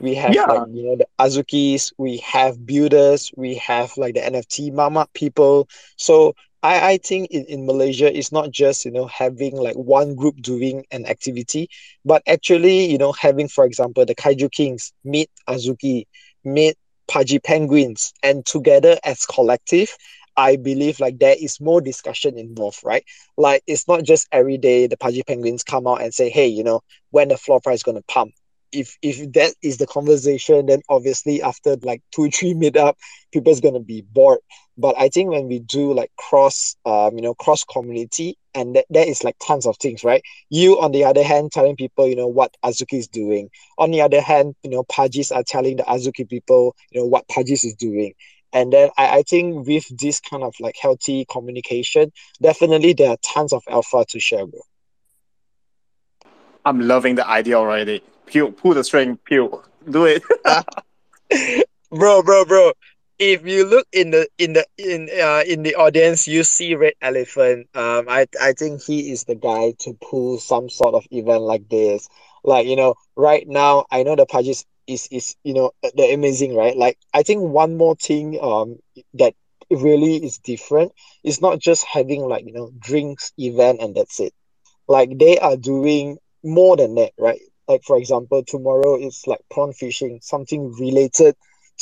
[0.00, 0.44] We have yeah.
[0.44, 5.68] like you know the Azukis, we have builders, we have like the NFT mama people.
[5.96, 10.14] So I, I think in, in Malaysia it's not just you know having like one
[10.14, 11.68] group doing an activity,
[12.04, 16.06] but actually you know having for example the Kaiju Kings meet Azuki,
[16.44, 16.76] meet
[17.08, 19.96] Pudgy Penguins, and together as collective,
[20.36, 23.04] I believe like there is more discussion involved, right?
[23.36, 26.64] Like it's not just every day the Pudgy Penguins come out and say, hey, you
[26.64, 26.80] know,
[27.10, 28.32] when the floor price is gonna pump
[28.72, 32.96] if if that is the conversation, then obviously after like two three meet up,
[33.32, 34.40] people's gonna be bored.
[34.78, 38.86] But I think when we do like cross, um, you know, cross community, and that,
[38.90, 40.22] that is like tons of things, right?
[40.48, 43.50] You on the other hand telling people, you know, what Azuki is doing.
[43.78, 47.28] On the other hand, you know, Pudgies are telling the Azuki people, you know, what
[47.28, 48.14] Pudgies is doing.
[48.52, 53.16] And then I, I think with this kind of like healthy communication, definitely there are
[53.22, 54.60] tons of alpha to share, bro.
[56.64, 58.02] I'm loving the idea already.
[58.26, 60.22] Pew, pull the string, pull, do it.
[61.90, 62.72] bro, bro, bro.
[63.18, 66.94] If you look in the in the in uh in the audience, you see Red
[67.00, 67.68] Elephant.
[67.74, 71.68] Um, I I think he is the guy to pull some sort of event like
[71.68, 72.08] this.
[72.42, 76.56] Like you know, right now I know the Pudgies is is you know the amazing,
[76.56, 76.76] right?
[76.76, 78.78] Like I think one more thing um
[79.14, 79.34] that
[79.70, 80.92] really is different
[81.22, 84.32] is not just having like you know drinks event and that's it.
[84.88, 87.40] Like they are doing more than that, right?
[87.72, 91.34] Like for example, tomorrow it's like prawn fishing, something related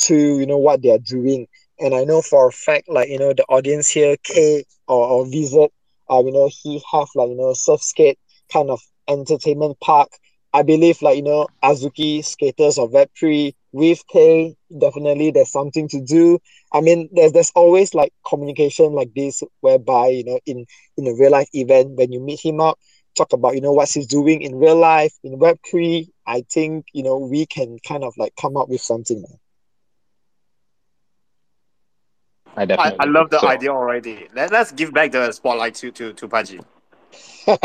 [0.07, 1.47] to you know what they are doing.
[1.79, 5.25] And I know for a fact, like you know, the audience here, K or, or
[5.25, 5.71] visit,
[6.09, 8.19] uh, you know, he have like you know surf skate
[8.53, 8.79] kind of
[9.09, 10.09] entertainment park.
[10.53, 16.01] I believe like you know Azuki skaters or Web3 with K definitely there's something to
[16.01, 16.39] do.
[16.73, 20.65] I mean there's there's always like communication like this whereby you know in
[20.97, 22.79] in a real life event when you meet him up
[23.17, 26.85] talk about you know what he's doing in real life in web 3 i think
[26.93, 29.23] you know we can kind of like come up with something
[32.55, 32.99] I definitely.
[32.99, 33.47] I, I love the so.
[33.47, 34.27] idea already.
[34.35, 36.59] Let, let's give back the spotlight to to to Pudgy.
[37.47, 37.57] all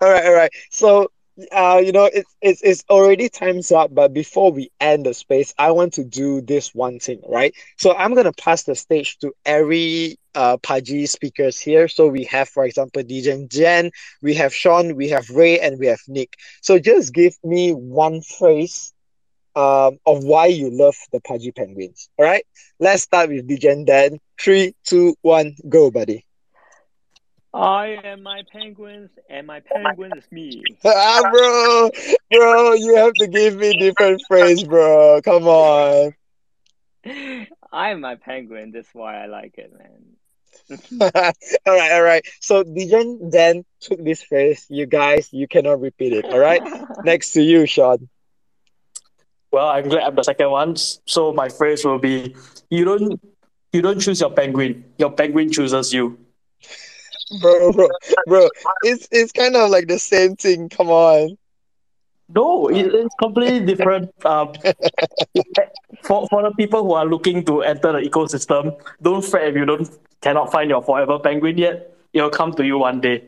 [0.00, 0.50] right, all right.
[0.70, 1.10] So
[1.52, 5.54] uh, you know, it's it's it's already time's up, but before we end the space,
[5.58, 7.54] I want to do this one thing, right?
[7.78, 11.88] So I'm gonna pass the stage to every uh Pudgy speakers here.
[11.88, 13.90] So we have, for example, DJ Jen,
[14.22, 16.34] we have Sean, we have Ray, and we have Nick.
[16.62, 18.92] So just give me one phrase
[19.56, 22.10] um of why you love the Pudgy Penguins.
[22.18, 22.44] All right,
[22.80, 24.20] let's start with DJ Dan.
[24.40, 26.25] Three, two, one, go, buddy.
[27.56, 30.62] I am my penguins, and my penguin is me.
[30.84, 31.90] ah, bro,
[32.30, 35.22] bro, you have to give me different phrase, bro.
[35.22, 36.12] Come on.
[37.72, 38.72] I'm my penguin.
[38.72, 41.00] That's why I like it, man.
[41.00, 42.24] all right, all right.
[42.40, 44.66] So DJ Dan took this phrase.
[44.68, 46.26] You guys, you cannot repeat it.
[46.26, 46.62] All right.
[47.04, 48.08] Next to you, Sean.
[49.50, 50.76] Well, I'm glad I'm the second one.
[50.76, 52.36] So my phrase will be:
[52.68, 53.20] You don't,
[53.72, 54.84] you don't choose your penguin.
[54.98, 56.18] Your penguin chooses you
[57.40, 57.88] bro, bro,
[58.26, 58.48] bro.
[58.82, 60.68] It's it's kind of like the same thing.
[60.68, 61.36] Come on.
[62.28, 64.10] No, it's completely different.
[64.24, 64.52] Um,
[66.02, 69.64] for for the people who are looking to enter the ecosystem, don't fret if you
[69.64, 69.88] don't
[70.20, 71.96] cannot find your forever penguin yet.
[72.12, 73.24] It'll come to you one day.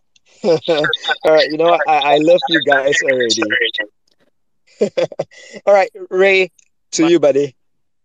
[0.44, 0.56] All
[1.24, 1.88] right, you know what?
[1.88, 3.42] I, I love you guys already.
[5.64, 6.50] All right, Ray,
[6.92, 7.56] to my, you, buddy.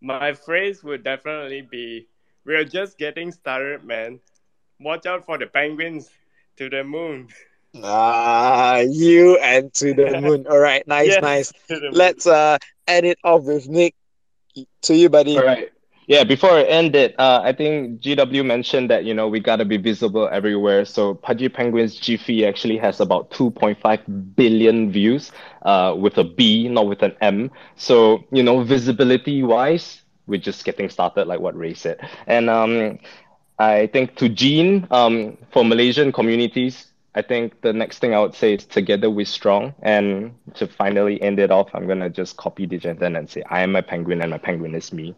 [0.02, 2.08] My phrase would definitely be:
[2.46, 4.20] "We're just getting started, man
[4.82, 6.10] watch out for the penguins
[6.58, 7.30] to the moon.
[7.84, 10.46] Ah, you and to the moon.
[10.48, 11.52] All right, nice, yes, nice.
[11.92, 12.58] Let's uh
[12.88, 13.96] end it off with Nick.
[14.84, 15.38] To you, buddy.
[15.38, 15.70] All right.
[16.08, 19.66] Yeah, before I end it, uh, I think GW mentioned that you know we gotta
[19.66, 20.86] be visible everywhere.
[20.86, 24.02] So Pudgy Penguins GIPHY actually has about 2.5
[24.36, 27.52] billion views, uh, with a B, not with an M.
[27.76, 32.00] So you know, visibility wise, we're just getting started, like what Ray said.
[32.28, 33.00] And um,
[33.62, 38.34] I think to Gene, um, for Malaysian communities, I think the next thing I would
[38.34, 39.76] say is together we're strong.
[39.82, 43.44] And to finally end it off, I'm gonna just copy the DJ Dan and say,
[43.50, 45.16] I am my penguin and my penguin is me.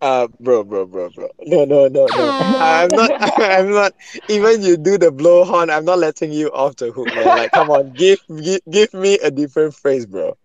[0.00, 1.28] Uh, bro, bro, bro, bro.
[1.40, 2.34] No, no, no, no.
[2.58, 3.12] I'm not.
[3.38, 3.92] I'm not.
[4.28, 7.34] Even you do the blowhorn, I'm not letting you off the hook, man.
[7.34, 10.36] Like, come on, give, give, give me a different phrase, bro.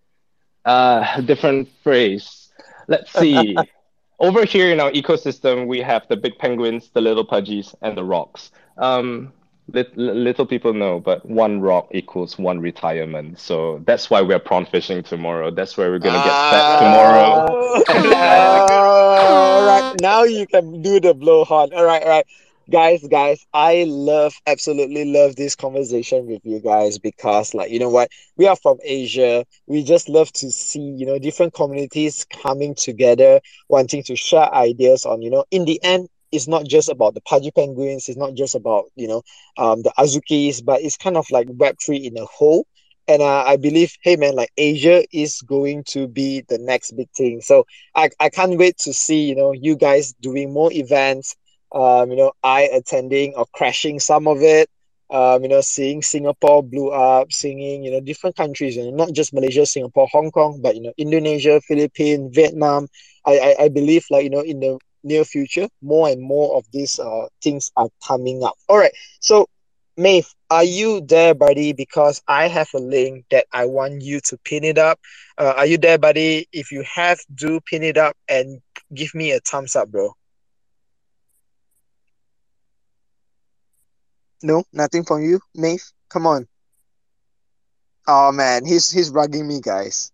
[0.64, 2.50] Uh, different phrase.
[2.88, 3.70] Let's see.
[4.18, 8.04] Over here in our ecosystem, we have the big penguins, the little pudgies, and the
[8.04, 8.50] rods.
[8.78, 9.32] Um,
[9.68, 13.38] little people know, but one rod equals one retirement.
[13.38, 15.50] So that's why we're prawn fishing tomorrow.
[15.50, 17.56] That's where we're gonna get uh, fat tomorrow.
[19.20, 21.74] all right, now you can do the blowhorn.
[21.74, 22.26] All right, all right
[22.70, 27.88] guys guys i love absolutely love this conversation with you guys because like you know
[27.88, 32.74] what we are from asia we just love to see you know different communities coming
[32.74, 37.14] together wanting to share ideas on you know in the end it's not just about
[37.14, 39.22] the Pudgy Penguins, it's not just about, you know,
[39.56, 42.66] um, the Azukis, but it's kind of like Web3 in a whole.
[43.08, 47.08] And uh, I believe, hey man, like Asia is going to be the next big
[47.16, 47.40] thing.
[47.40, 47.64] So
[47.94, 51.36] I, I can't wait to see, you know, you guys doing more events,
[51.72, 54.68] um, you know, I attending or crashing some of it,
[55.10, 59.12] um, you know, seeing Singapore blew up, singing, you know, different countries, you know, not
[59.12, 62.88] just Malaysia, Singapore, Hong Kong, but, you know, Indonesia, Philippines, Vietnam.
[63.24, 66.64] I, I, I believe, like, you know, in the near future, more and more of
[66.72, 68.54] these uh, things are coming up.
[68.68, 68.92] All right.
[69.20, 69.46] So,
[69.96, 71.72] Maeve, are you there, buddy?
[71.72, 74.98] Because I have a link that I want you to pin it up.
[75.38, 76.48] Uh, are you there, buddy?
[76.52, 78.60] If you have, do pin it up and
[78.92, 80.14] give me a thumbs up, bro.
[84.42, 85.92] No, nothing from you, Maeve.
[86.08, 86.48] Come on.
[88.06, 90.10] Oh man, he's he's rugging me, guys.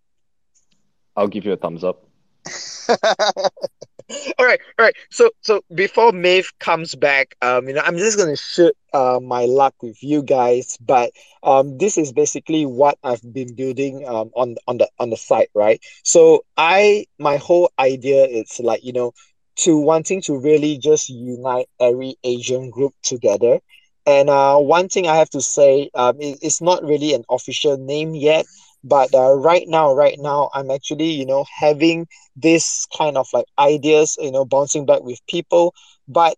[1.16, 2.06] I'll give you a thumbs up.
[2.88, 4.94] all right, all right.
[5.10, 9.44] So so before Maeve comes back, um, you know, I'm just gonna shoot uh my
[9.44, 11.10] luck with you guys, but
[11.42, 15.50] um this is basically what I've been building um on on the on the site,
[15.54, 15.80] right?
[16.04, 19.12] So I my whole idea is like, you know,
[19.56, 23.60] to wanting to really just unite every Asian group together
[24.06, 27.76] and uh, one thing I have to say, um, it, it's not really an official
[27.76, 28.46] name yet,
[28.84, 33.46] but uh, right now, right now, I'm actually, you know, having this kind of like
[33.58, 35.74] ideas, you know, bouncing back with people.
[36.08, 36.36] But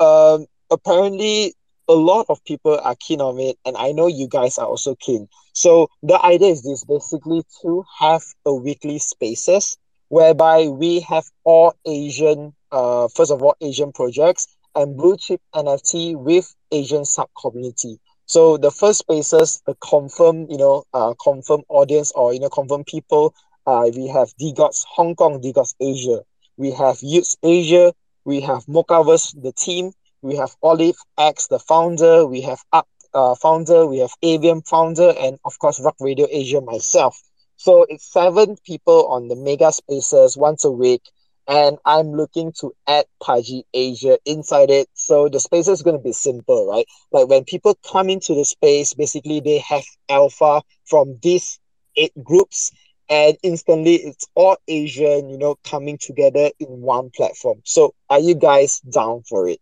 [0.00, 1.54] um, apparently,
[1.88, 4.94] a lot of people are keen on it, and I know you guys are also
[4.96, 5.28] keen.
[5.52, 9.76] So the idea is this: basically, to have a weekly spaces
[10.08, 16.14] whereby we have all Asian, uh, first of all, Asian projects and blue chip NFT
[16.16, 17.98] with Asian sub community.
[18.26, 22.84] So the first spaces, the confirm, you know, uh, confirm audience or you know, confirm
[22.84, 23.34] people.
[23.66, 26.20] Uh, we have DeGods Hong Kong, DeGods Asia.
[26.56, 27.92] We have y00ts Asia.
[28.24, 29.92] We have Mochaverse, the team.
[30.22, 32.26] We have Olive X, the founder.
[32.26, 33.86] We have Up uh, founder.
[33.86, 37.16] We have Avium founder, and of course Rug Radio Asia myself.
[37.56, 41.02] So it's seven people on the mega spaces once a week
[41.48, 44.88] and I'm looking to add Pudgy Asia inside it.
[44.92, 46.84] So the space is going to be simple, right?
[47.10, 51.58] Like when people come into the space, basically they have alpha from these
[51.96, 52.70] eight groups,
[53.08, 57.62] and instantly it's all Asian, you know, coming together in one platform.
[57.64, 59.58] So are you guys down for it?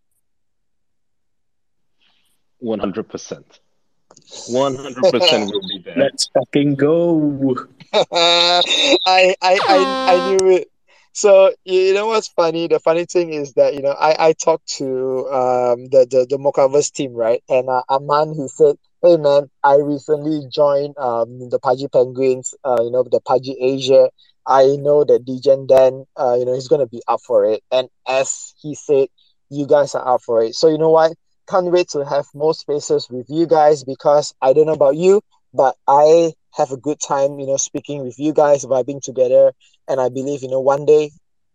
[2.63, 3.61] 100%.
[4.49, 5.97] 100% will be there.
[5.97, 7.69] Let's fucking go.
[7.93, 10.69] I, I, I, I knew it.
[11.17, 12.69] So you know what's funny?
[12.69, 14.87] The funny thing is that you know I I talked to
[15.41, 19.77] um the the the Mochaverse team right, and uh, Aman he said, "Hey man, I
[19.77, 24.11] recently joined um the Pudgy Penguins, uh you know the Pudgy Asia.
[24.47, 27.89] I know that Degen Dan, uh you know he's gonna be up for it, and
[28.07, 29.09] as he said,
[29.51, 30.55] you guys are up for it.
[30.55, 31.13] So you know what?
[31.49, 35.23] Can't wait to have more spaces with you guys because I don't know about you,
[35.57, 39.53] but I have a good time, you know, speaking with you guys, vibing together.
[39.89, 41.11] And I believe, you know, one day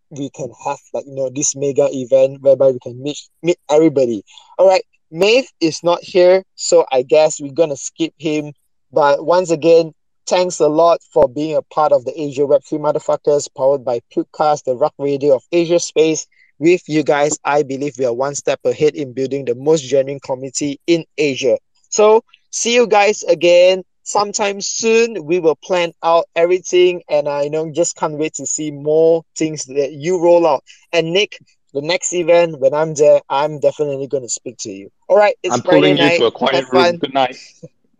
[0.10, 4.24] we can have like, you know, this mega event whereby we can meet meet everybody.
[4.58, 4.84] All right.
[5.14, 8.54] Maeve is not here, so I guess we're gonna skip him.
[8.93, 9.93] But once again,
[10.26, 14.64] thanks a lot for being a part of the Asia Web3 Motherfuckers powered by Pukecast,
[14.64, 16.28] the Rug Radio of Asia Space.
[16.60, 20.20] With you guys, I believe we are one step ahead in building the most genuine
[20.20, 21.58] community in Asia.
[21.89, 27.72] So see you guys again sometime soon we will plan out everything and i know
[27.72, 30.64] just can't wait to see more things that you roll out.
[30.91, 31.39] And nick
[31.74, 34.89] the next event when i'm there i'm definitely going to speak to you.
[35.08, 36.02] All right it's i'm friday pulling night.
[36.02, 36.95] you to a quiet have room.
[36.95, 36.99] fun.
[36.99, 37.38] good night.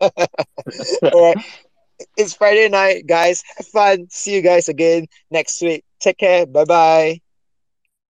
[1.12, 1.38] All right.
[2.16, 3.42] It's friday night guys.
[3.56, 4.06] Have fun.
[4.10, 5.84] See you guys again next week.
[6.00, 6.46] Take care.
[6.46, 7.31] Bye bye